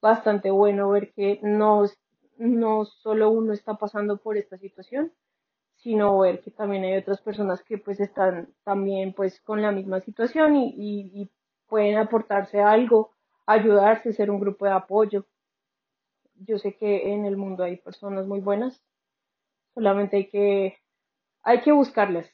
bastante 0.00 0.50
bueno 0.50 0.90
ver 0.90 1.12
que 1.12 1.40
no, 1.42 1.84
no 2.36 2.84
solo 2.84 3.30
uno 3.30 3.52
está 3.52 3.74
pasando 3.74 4.18
por 4.18 4.36
esta 4.36 4.58
situación, 4.58 5.12
sino 5.82 6.20
ver 6.20 6.40
que 6.40 6.52
también 6.52 6.84
hay 6.84 6.96
otras 6.96 7.20
personas 7.20 7.62
que 7.64 7.76
pues 7.76 7.98
están 7.98 8.54
también 8.62 9.12
pues 9.12 9.40
con 9.40 9.60
la 9.62 9.72
misma 9.72 10.00
situación 10.00 10.56
y, 10.56 11.28
pueden 11.68 11.96
aportarse 11.96 12.60
algo, 12.60 13.12
ayudarse, 13.46 14.12
ser 14.12 14.30
un 14.30 14.38
grupo 14.38 14.66
de 14.66 14.72
apoyo. 14.72 15.24
Yo 16.34 16.58
sé 16.58 16.76
que 16.76 17.14
en 17.14 17.24
el 17.24 17.38
mundo 17.38 17.64
hay 17.64 17.78
personas 17.78 18.26
muy 18.26 18.40
buenas, 18.40 18.84
solamente 19.74 20.18
hay 20.18 20.28
que 20.28 20.78
hay 21.42 21.62
que 21.62 21.72
buscarlas, 21.72 22.30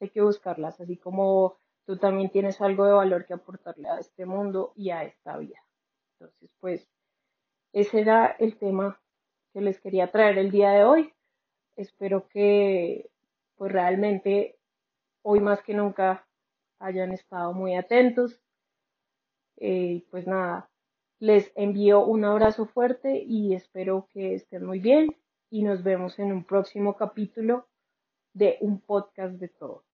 hay 0.00 0.08
que 0.08 0.22
buscarlas, 0.22 0.80
así 0.80 0.96
como 0.96 1.58
tú 1.84 1.98
también 1.98 2.30
tienes 2.30 2.62
algo 2.62 2.86
de 2.86 2.92
valor 2.92 3.26
que 3.26 3.34
aportarle 3.34 3.88
a 3.88 3.98
este 3.98 4.24
mundo 4.24 4.72
y 4.74 4.88
a 4.88 5.04
esta 5.04 5.36
vida. 5.36 5.62
Entonces, 6.14 6.50
pues, 6.58 6.88
ese 7.72 8.00
era 8.00 8.36
el 8.38 8.56
tema 8.56 8.98
que 9.52 9.60
les 9.60 9.80
quería 9.80 10.10
traer 10.10 10.38
el 10.38 10.50
día 10.50 10.70
de 10.70 10.84
hoy. 10.84 11.12
Espero 11.76 12.28
que, 12.28 13.10
pues, 13.56 13.72
realmente 13.72 14.58
hoy 15.22 15.40
más 15.40 15.62
que 15.62 15.74
nunca 15.74 16.26
hayan 16.78 17.12
estado 17.12 17.52
muy 17.52 17.74
atentos. 17.74 18.40
Eh, 19.56 20.04
pues 20.10 20.26
nada, 20.26 20.68
les 21.20 21.52
envío 21.54 22.04
un 22.04 22.24
abrazo 22.24 22.66
fuerte 22.66 23.22
y 23.24 23.54
espero 23.54 24.08
que 24.12 24.34
estén 24.34 24.64
muy 24.64 24.80
bien 24.80 25.16
y 25.50 25.62
nos 25.62 25.84
vemos 25.84 26.18
en 26.18 26.32
un 26.32 26.44
próximo 26.44 26.96
capítulo 26.96 27.68
de 28.34 28.56
un 28.60 28.80
podcast 28.80 29.34
de 29.34 29.48
todo. 29.48 29.84